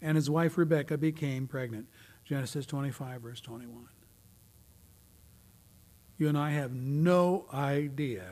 [0.00, 1.86] and his wife Rebekah became pregnant.
[2.24, 3.88] Genesis 25, verse 21.
[6.18, 8.26] You and I have no idea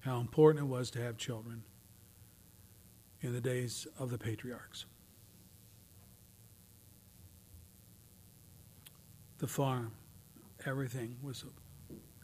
[0.00, 1.62] how important it was to have children
[3.22, 4.86] in the days of the patriarchs.
[9.38, 9.92] The farm,
[10.66, 11.44] everything was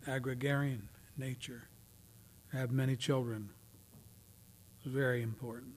[0.06, 1.68] agrarian nature.
[2.50, 3.50] To have many children
[4.84, 5.74] was very important.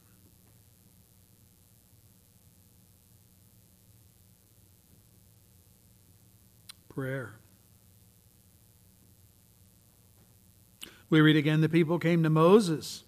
[7.00, 7.40] Prayer.
[11.10, 13.06] We read again the people came to Moses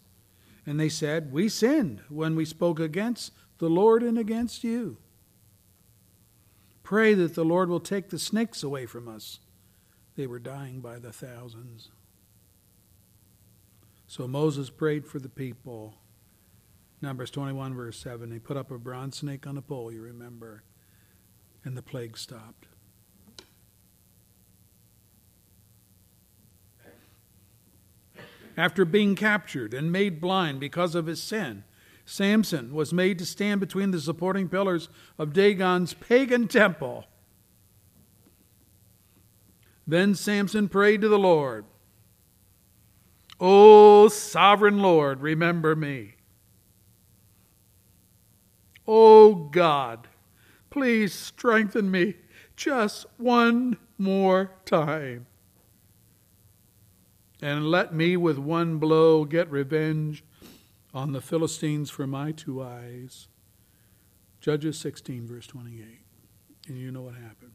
[0.65, 4.95] and they said, We sinned when we spoke against the Lord and against you.
[6.83, 9.39] Pray that the Lord will take the snakes away from us.
[10.15, 11.89] They were dying by the thousands.
[14.07, 15.95] So Moses prayed for the people,
[17.01, 18.31] Numbers 21, verse 7.
[18.31, 20.63] He put up a bronze snake on a pole, you remember,
[21.65, 22.67] and the plague stopped.
[28.57, 31.63] After being captured and made blind because of his sin,
[32.05, 37.05] Samson was made to stand between the supporting pillars of Dagon's pagan temple.
[39.87, 41.65] Then Samson prayed to the Lord,
[43.39, 46.15] O sovereign Lord, remember me.
[48.87, 50.07] O God,
[50.69, 52.15] please strengthen me
[52.55, 55.25] just one more time.
[57.41, 60.23] And let me with one blow get revenge
[60.93, 63.27] on the Philistines for my two eyes.
[64.39, 65.85] Judges 16, verse 28.
[66.67, 67.53] And you know what happened.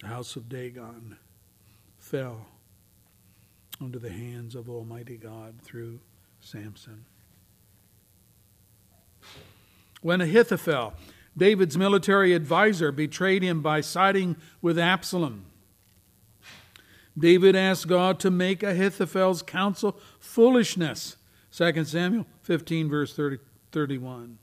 [0.00, 1.16] The house of Dagon
[1.98, 2.46] fell
[3.80, 6.00] under the hands of Almighty God through
[6.40, 7.04] Samson.
[10.02, 10.94] When Ahithophel,
[11.36, 15.45] David's military advisor, betrayed him by siding with Absalom,
[17.18, 21.16] David asked God to make Ahithophel's counsel foolishness.
[21.52, 23.38] 2 Samuel 15, verse 30,
[23.72, 24.38] 31.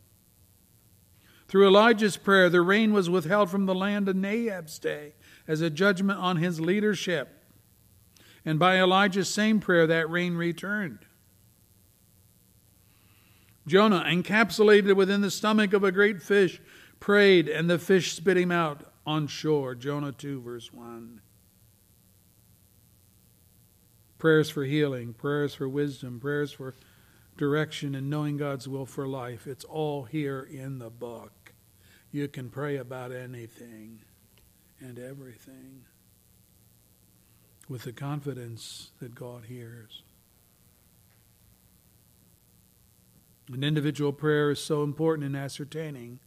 [1.47, 5.13] Through Elijah's prayer, the rain was withheld from the land of Nahab's day
[5.47, 7.43] as a judgment on his leadership.
[8.43, 10.99] And by Elijah's same prayer, that rain returned.
[13.67, 16.59] Jonah, encapsulated within the stomach of a great fish,
[16.99, 19.75] prayed, and the fish spit him out on shore.
[19.75, 21.21] Jonah 2, verse 1.
[24.23, 26.73] Prayers for healing, prayers for wisdom, prayers for
[27.35, 29.45] direction and knowing God's will for life.
[29.47, 31.51] It's all here in the book.
[32.09, 33.99] You can pray about anything
[34.79, 35.81] and everything
[37.67, 40.03] with the confidence that God hears.
[43.51, 46.21] An individual prayer is so important in ascertaining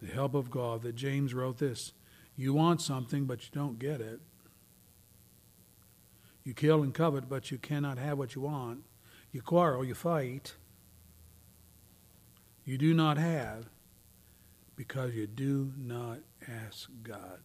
[0.00, 1.92] the help of God that James wrote this
[2.38, 4.20] You want something, but you don't get it.
[6.44, 8.84] You kill and covet, but you cannot have what you want.
[9.32, 10.54] You quarrel, you fight.
[12.64, 13.66] You do not have
[14.76, 17.40] because you do not ask God.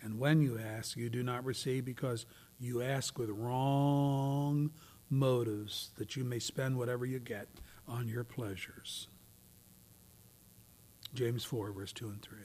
[0.00, 2.26] And when you ask, you do not receive because
[2.58, 4.70] you ask with wrong
[5.08, 7.48] motives that you may spend whatever you get
[7.86, 9.08] on your pleasures.
[11.14, 12.38] James 4, verse 2 and 3.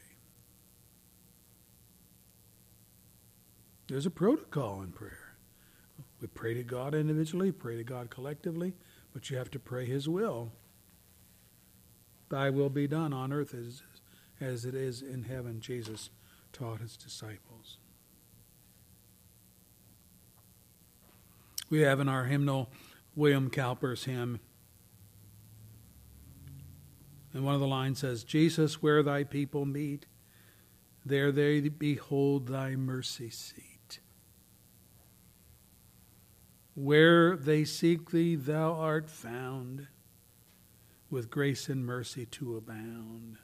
[3.88, 5.35] There's a protocol in prayer.
[6.19, 8.73] We pray to God individually, pray to God collectively,
[9.14, 10.51] but you have to pray His will.
[12.30, 13.84] Thy will be done on earth as,
[14.41, 16.09] as it is in heaven, Jesus
[16.51, 17.77] taught His disciples.
[21.69, 22.69] We have in our hymnal
[23.15, 24.39] William Cowper's hymn.
[27.34, 30.07] And one of the lines says, Jesus, where thy people meet,
[31.05, 33.77] there they behold thy mercy seat.
[36.80, 39.88] Where they seek thee, thou art found,
[41.10, 43.38] with grace and mercy to abound.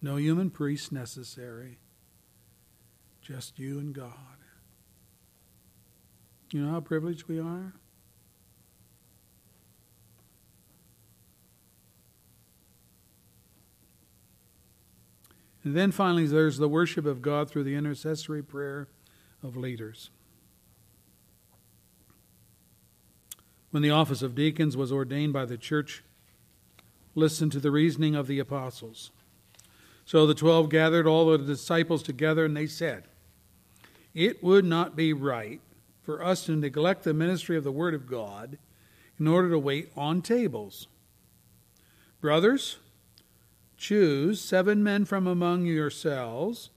[0.00, 1.76] No human priest necessary,
[3.20, 4.14] just you and God.
[6.50, 7.74] You know how privileged we are?
[15.62, 18.88] And then finally, there's the worship of God through the intercessory prayer
[19.42, 20.08] of leaders.
[23.70, 26.02] When the office of deacons was ordained by the church,
[27.14, 29.10] listen to the reasoning of the apostles.
[30.04, 33.04] So the twelve gathered all the disciples together, and they said,
[34.12, 35.60] It would not be right
[36.02, 38.58] for us to neglect the ministry of the Word of God
[39.18, 40.88] in order to wait on tables.
[42.20, 42.78] Brothers,
[43.76, 46.70] choose seven men from among yourselves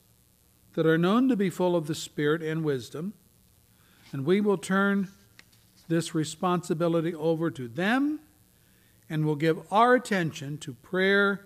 [0.73, 3.13] that are known to be full of the Spirit and wisdom,
[4.11, 5.07] and we will turn
[5.87, 8.19] this responsibility over to them
[9.09, 11.45] and will give our attention to prayer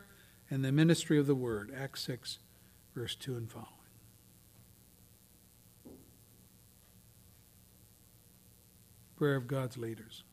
[0.50, 1.74] and the ministry of the Word.
[1.78, 2.40] Acts 6,
[2.96, 3.72] verse 2 and following.
[9.18, 10.24] prayer of God's leaders.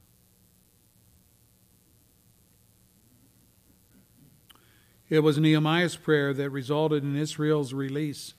[5.09, 8.35] It was Nehemiah's prayer that resulted in Israel's release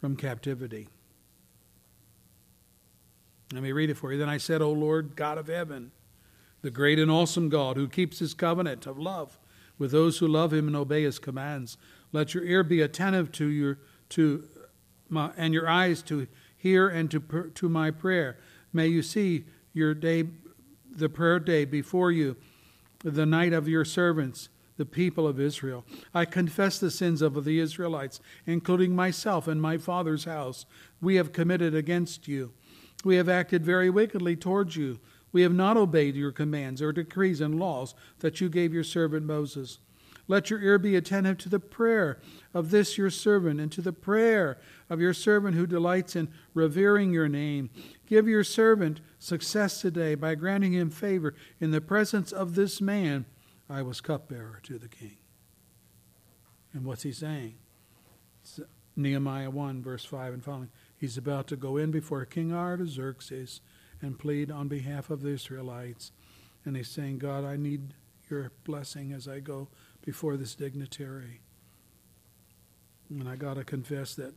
[0.00, 0.88] from captivity.
[3.54, 4.18] Let me read it for you.
[4.18, 5.92] Then I said, O Lord, God of heaven,
[6.62, 9.38] the great and awesome God who keeps his covenant of love
[9.78, 11.76] with those who love him and obey his commands,
[12.12, 13.78] let your ear be attentive to your
[14.10, 14.48] to
[15.08, 16.26] my, and your eyes to
[16.56, 18.38] hear and to to my prayer.
[18.72, 20.24] May you see your day,
[20.90, 22.36] the prayer day before you,
[23.02, 25.84] the night of your servants, the people of Israel.
[26.12, 30.66] I confess the sins of the Israelites, including myself and my father's house.
[31.00, 32.52] We have committed against you.
[33.04, 34.98] We have acted very wickedly towards you.
[35.32, 39.26] We have not obeyed your commands or decrees and laws that you gave your servant
[39.26, 39.78] Moses.
[40.26, 42.18] Let your ear be attentive to the prayer
[42.54, 44.58] of this your servant and to the prayer
[44.88, 47.68] of your servant who delights in revering your name.
[48.06, 53.26] Give your servant success today by granting him favor in the presence of this man.
[53.68, 55.18] I was cupbearer to the king.
[56.72, 57.56] And what's he saying?
[58.96, 60.70] Nehemiah 1, verse 5 and following.
[61.04, 63.60] He's about to go in before King Artaxerxes
[64.00, 66.12] and plead on behalf of the Israelites.
[66.64, 67.92] And he's saying, God, I need
[68.30, 69.68] your blessing as I go
[70.02, 71.42] before this dignitary.
[73.10, 74.32] And I got to confess that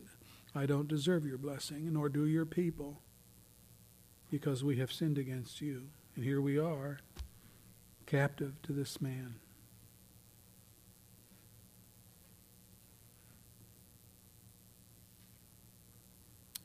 [0.53, 2.99] I don't deserve your blessing, nor do your people,
[4.29, 5.83] because we have sinned against you.
[6.17, 6.99] And here we are,
[8.05, 9.35] captive to this man.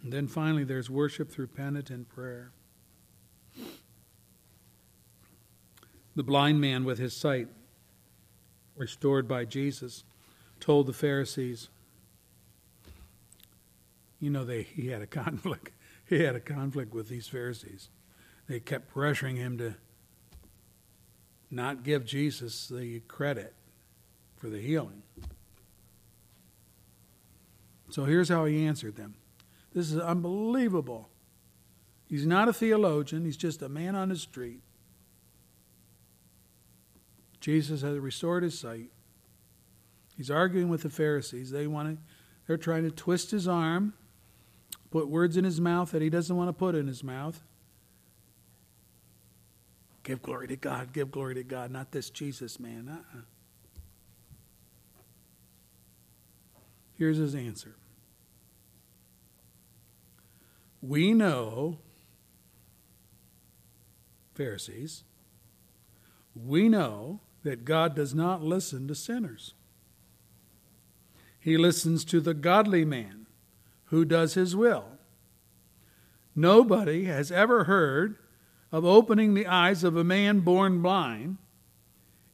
[0.03, 2.51] And then finally, there's worship through penitent prayer.
[6.15, 7.49] The blind man with his sight
[8.77, 10.05] restored by Jesus
[10.61, 11.69] told the Pharisees,
[14.21, 15.71] you know, they, he had a conflict.
[16.05, 17.89] He had a conflict with these Pharisees.
[18.47, 19.77] They kept pressuring him to
[21.51, 23.55] not give Jesus the credit
[24.37, 25.05] for the healing.
[27.89, 29.15] So here's how he answered them.
[29.75, 31.09] This is unbelievable.
[32.09, 34.61] He's not a theologian, he's just a man on the street.
[37.41, 38.91] Jesus has restored his sight.
[40.17, 41.51] He's arguing with the Pharisees.
[41.51, 42.03] They want to,
[42.47, 43.95] they're trying to twist his arm,
[44.91, 47.43] put words in his mouth that he doesn't want to put in his mouth.
[50.03, 52.89] Give glory to God, give glory to God, not this Jesus man.
[52.89, 53.23] Uh-uh.
[56.99, 57.75] Here's his answer.
[60.83, 61.79] We know,
[64.35, 65.05] Pharisees,
[66.35, 69.55] we know that God does not listen to sinners.
[71.39, 73.27] He listens to the godly man
[73.87, 74.85] who does his will.
[76.35, 78.17] Nobody has ever heard
[78.73, 81.37] of opening the eyes of a man born blind.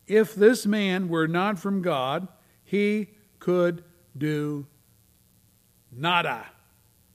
[0.07, 2.29] If this man were not from God,
[2.65, 3.11] he
[3.41, 3.83] could
[4.17, 4.67] do
[5.91, 6.47] nada,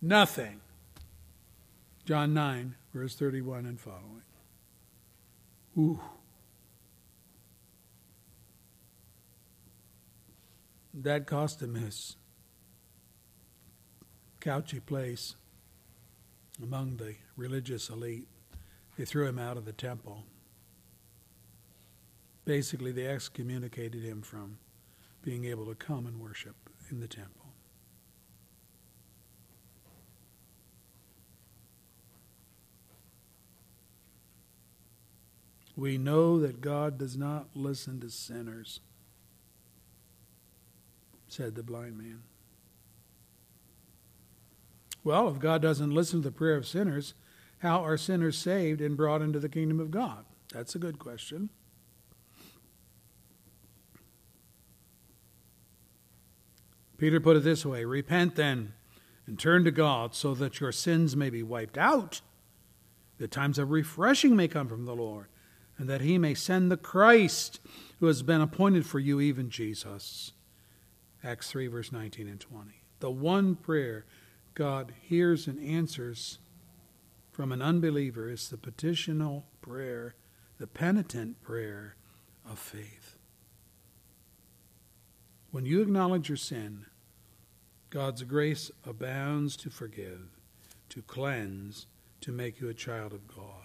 [0.01, 0.59] nothing.
[2.05, 4.23] John 9, verse 31 and following.
[5.77, 6.01] Ooh.
[10.93, 12.17] That cost him his
[14.41, 15.35] couchy place
[16.61, 18.27] among the religious elite.
[18.97, 20.25] They threw him out of the temple.
[22.45, 24.57] Basically, they excommunicated him from
[25.23, 26.55] being able to come and worship
[26.91, 27.42] in the temple.
[35.75, 38.79] We know that God does not listen to sinners,
[41.27, 42.21] said the blind man.
[45.03, 47.13] Well, if God doesn't listen to the prayer of sinners,
[47.59, 50.25] how are sinners saved and brought into the kingdom of God?
[50.53, 51.49] That's a good question.
[56.97, 58.73] Peter put it this way Repent then
[59.25, 62.21] and turn to God so that your sins may be wiped out,
[63.17, 65.27] that times of refreshing may come from the Lord
[65.77, 67.59] and that he may send the Christ
[67.99, 70.33] who has been appointed for you, even Jesus.
[71.23, 72.71] Acts 3, verse 19 and 20.
[72.99, 74.05] The one prayer
[74.53, 76.39] God hears and answers
[77.31, 80.15] from an unbeliever is the petitional prayer,
[80.59, 81.95] the penitent prayer
[82.47, 83.17] of faith.
[85.51, 86.85] When you acknowledge your sin,
[87.89, 90.39] God's grace abounds to forgive,
[90.89, 91.87] to cleanse,
[92.21, 93.62] to make you a child of God.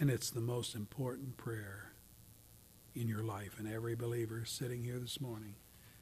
[0.00, 1.92] And it's the most important prayer
[2.94, 3.56] in your life.
[3.58, 5.56] And every believer sitting here this morning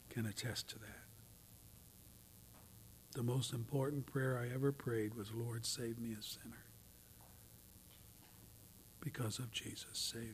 [0.09, 1.03] can attest to that.
[3.13, 6.65] The most important prayer I ever prayed was, Lord, save me a sinner.
[8.99, 10.33] Because of Jesus, save me.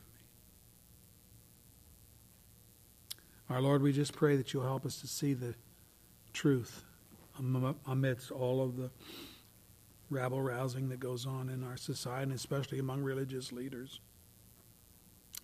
[3.48, 5.54] Our Lord, we just pray that you'll help us to see the
[6.32, 6.82] truth
[7.86, 8.90] amidst all of the
[10.10, 14.00] rabble rousing that goes on in our society, and especially among religious leaders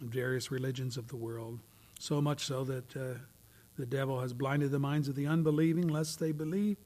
[0.01, 1.59] of various religions of the world.
[1.99, 3.15] So much so that uh,
[3.79, 6.77] the devil has blinded the minds of the unbelieving, lest they believe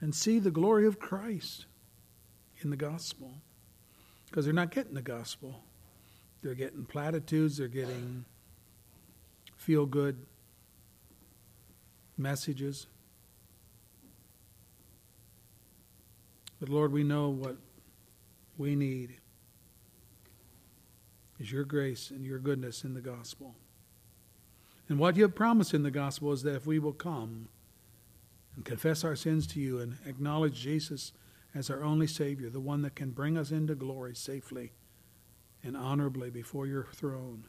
[0.00, 1.66] and see the glory of Christ
[2.62, 3.32] in the gospel.
[4.26, 5.62] because they're not getting the gospel.
[6.42, 8.24] They're getting platitudes, they're getting
[9.56, 10.24] feel good
[12.16, 12.86] messages.
[16.60, 17.56] But Lord, we know what
[18.56, 19.16] we need
[21.38, 23.54] is your grace and your goodness in the gospel.
[24.88, 27.48] And what you have promised in the gospel is that if we will come
[28.56, 31.12] and confess our sins to you and acknowledge Jesus
[31.54, 34.72] as our only Savior, the one that can bring us into glory safely
[35.62, 37.44] and honorably before your throne,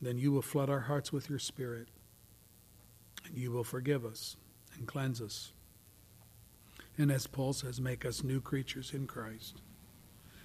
[0.00, 1.88] then you will flood our hearts with your Spirit
[3.24, 4.36] and you will forgive us
[4.76, 5.52] and cleanse us.
[6.96, 9.60] And as Paul says, make us new creatures in Christ.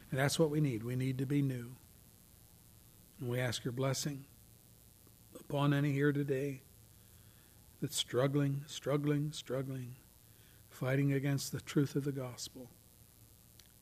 [0.09, 0.83] And that's what we need.
[0.83, 1.75] We need to be new.
[3.19, 4.25] And we ask your blessing
[5.39, 6.61] upon any here today
[7.81, 9.95] that's struggling, struggling, struggling,
[10.69, 12.71] fighting against the truth of the gospel.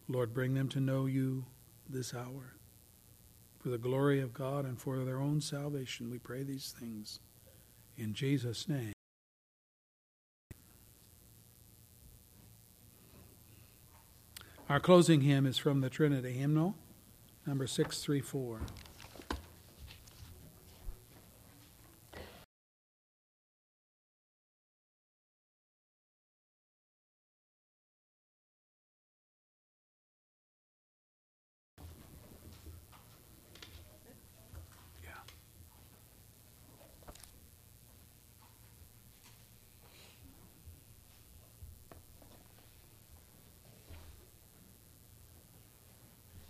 [0.07, 1.45] Lord, bring them to know you
[1.87, 2.55] this hour.
[3.59, 7.19] For the glory of God and for their own salvation, we pray these things.
[7.97, 8.96] In Jesus' name.
[14.69, 16.75] Our closing hymn is from the Trinity hymnal,
[17.45, 18.59] number 634.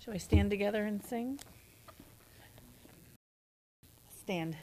[0.08, 1.38] Shall we stand together and sing?
[4.16, 4.56] Stand.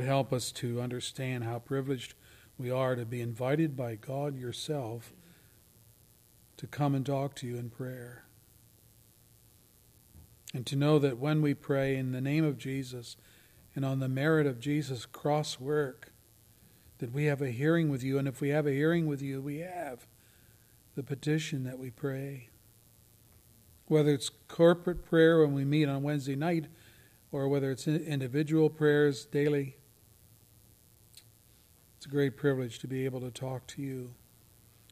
[0.00, 2.14] Lord, help us to understand how privileged
[2.56, 5.12] we are to be invited by God yourself
[6.56, 8.24] to come and talk to you in prayer.
[10.54, 13.18] And to know that when we pray in the name of Jesus
[13.76, 16.14] and on the merit of Jesus' cross work,
[16.96, 18.16] that we have a hearing with you.
[18.16, 20.06] And if we have a hearing with you, we have
[20.94, 22.48] the petition that we pray.
[23.84, 26.68] Whether it's corporate prayer when we meet on Wednesday night,
[27.32, 29.76] or whether it's individual prayers daily,
[32.10, 34.10] a great privilege to be able to talk to you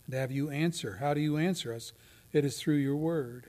[0.06, 0.98] and have you answer.
[1.00, 1.92] How do you answer us?
[2.32, 3.48] It is through your word.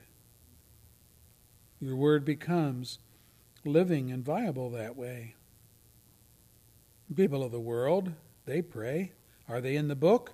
[1.80, 2.98] Your word becomes
[3.64, 5.36] living and viable that way.
[7.14, 8.12] People of the world,
[8.44, 9.12] they pray.
[9.48, 10.32] Are they in the book?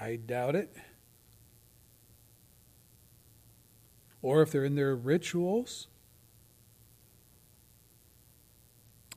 [0.00, 0.74] I doubt it.
[4.20, 5.86] Or if they're in their rituals,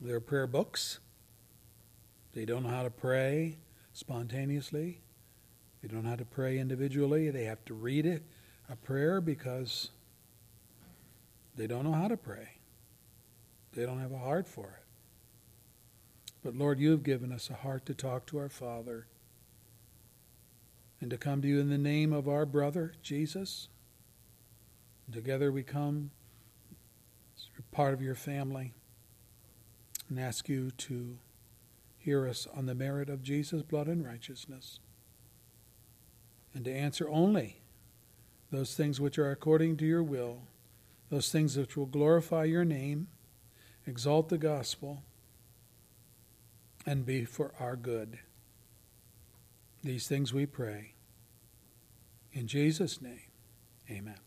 [0.00, 1.00] their prayer books,
[2.34, 3.56] they don't know how to pray
[3.92, 5.00] spontaneously.
[5.82, 7.30] They don't know how to pray individually.
[7.30, 8.22] They have to read it,
[8.68, 9.90] a prayer because
[11.56, 12.48] they don't know how to pray.
[13.72, 14.84] They don't have a heart for it.
[16.44, 19.06] But Lord, you've given us a heart to talk to our Father
[21.00, 23.68] and to come to you in the name of our brother, Jesus.
[25.12, 26.10] Together we come
[27.70, 28.72] part of your family
[30.08, 31.16] and ask you to
[32.08, 34.80] hear us on the merit of Jesus' blood and righteousness
[36.54, 37.60] and to answer only
[38.50, 40.38] those things which are according to your will,
[41.10, 43.08] those things which will glorify your name,
[43.86, 45.02] exalt the gospel,
[46.86, 48.18] and be for our good.
[49.84, 50.94] These things we pray.
[52.32, 53.28] In Jesus' name,
[53.90, 54.18] amen.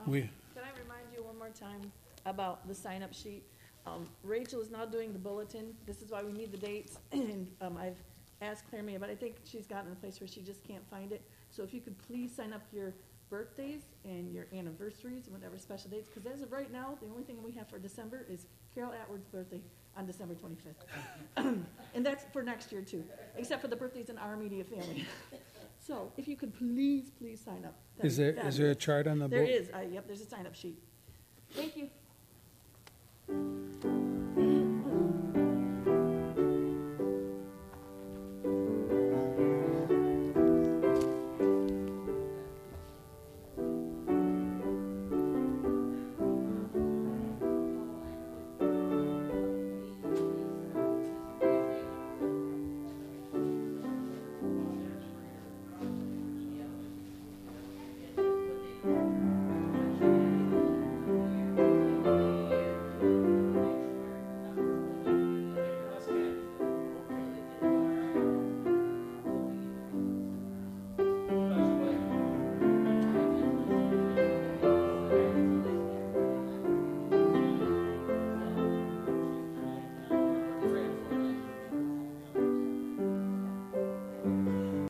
[0.00, 0.30] Um, We, Can
[0.64, 1.92] I remind you one more time
[2.24, 3.42] about the sign-up sheet?
[3.86, 5.74] Um, Rachel is now doing the bulletin.
[5.86, 6.98] This is why we need the dates.
[7.12, 7.98] And um, I've
[8.40, 10.88] asked Claire May, but I think she's gotten in a place where she just can't
[10.90, 11.22] find it.
[11.50, 12.94] So if you could please sign up your
[13.30, 17.22] birthdays and your anniversaries and whatever special dates, because as of right now, the only
[17.24, 19.60] thing we have for December is Carol Atwood's birthday
[19.96, 21.64] on December 25th.
[21.94, 23.04] And that's for next year too,
[23.36, 25.06] except for the birthdays in our media family.
[25.86, 27.74] So if you could please, please sign up.
[28.02, 29.50] is there, is there a chart on the There book?
[29.50, 30.78] is, I, yep, there's a sign-up sheet.
[31.50, 31.90] Thank you.
[33.28, 34.63] うん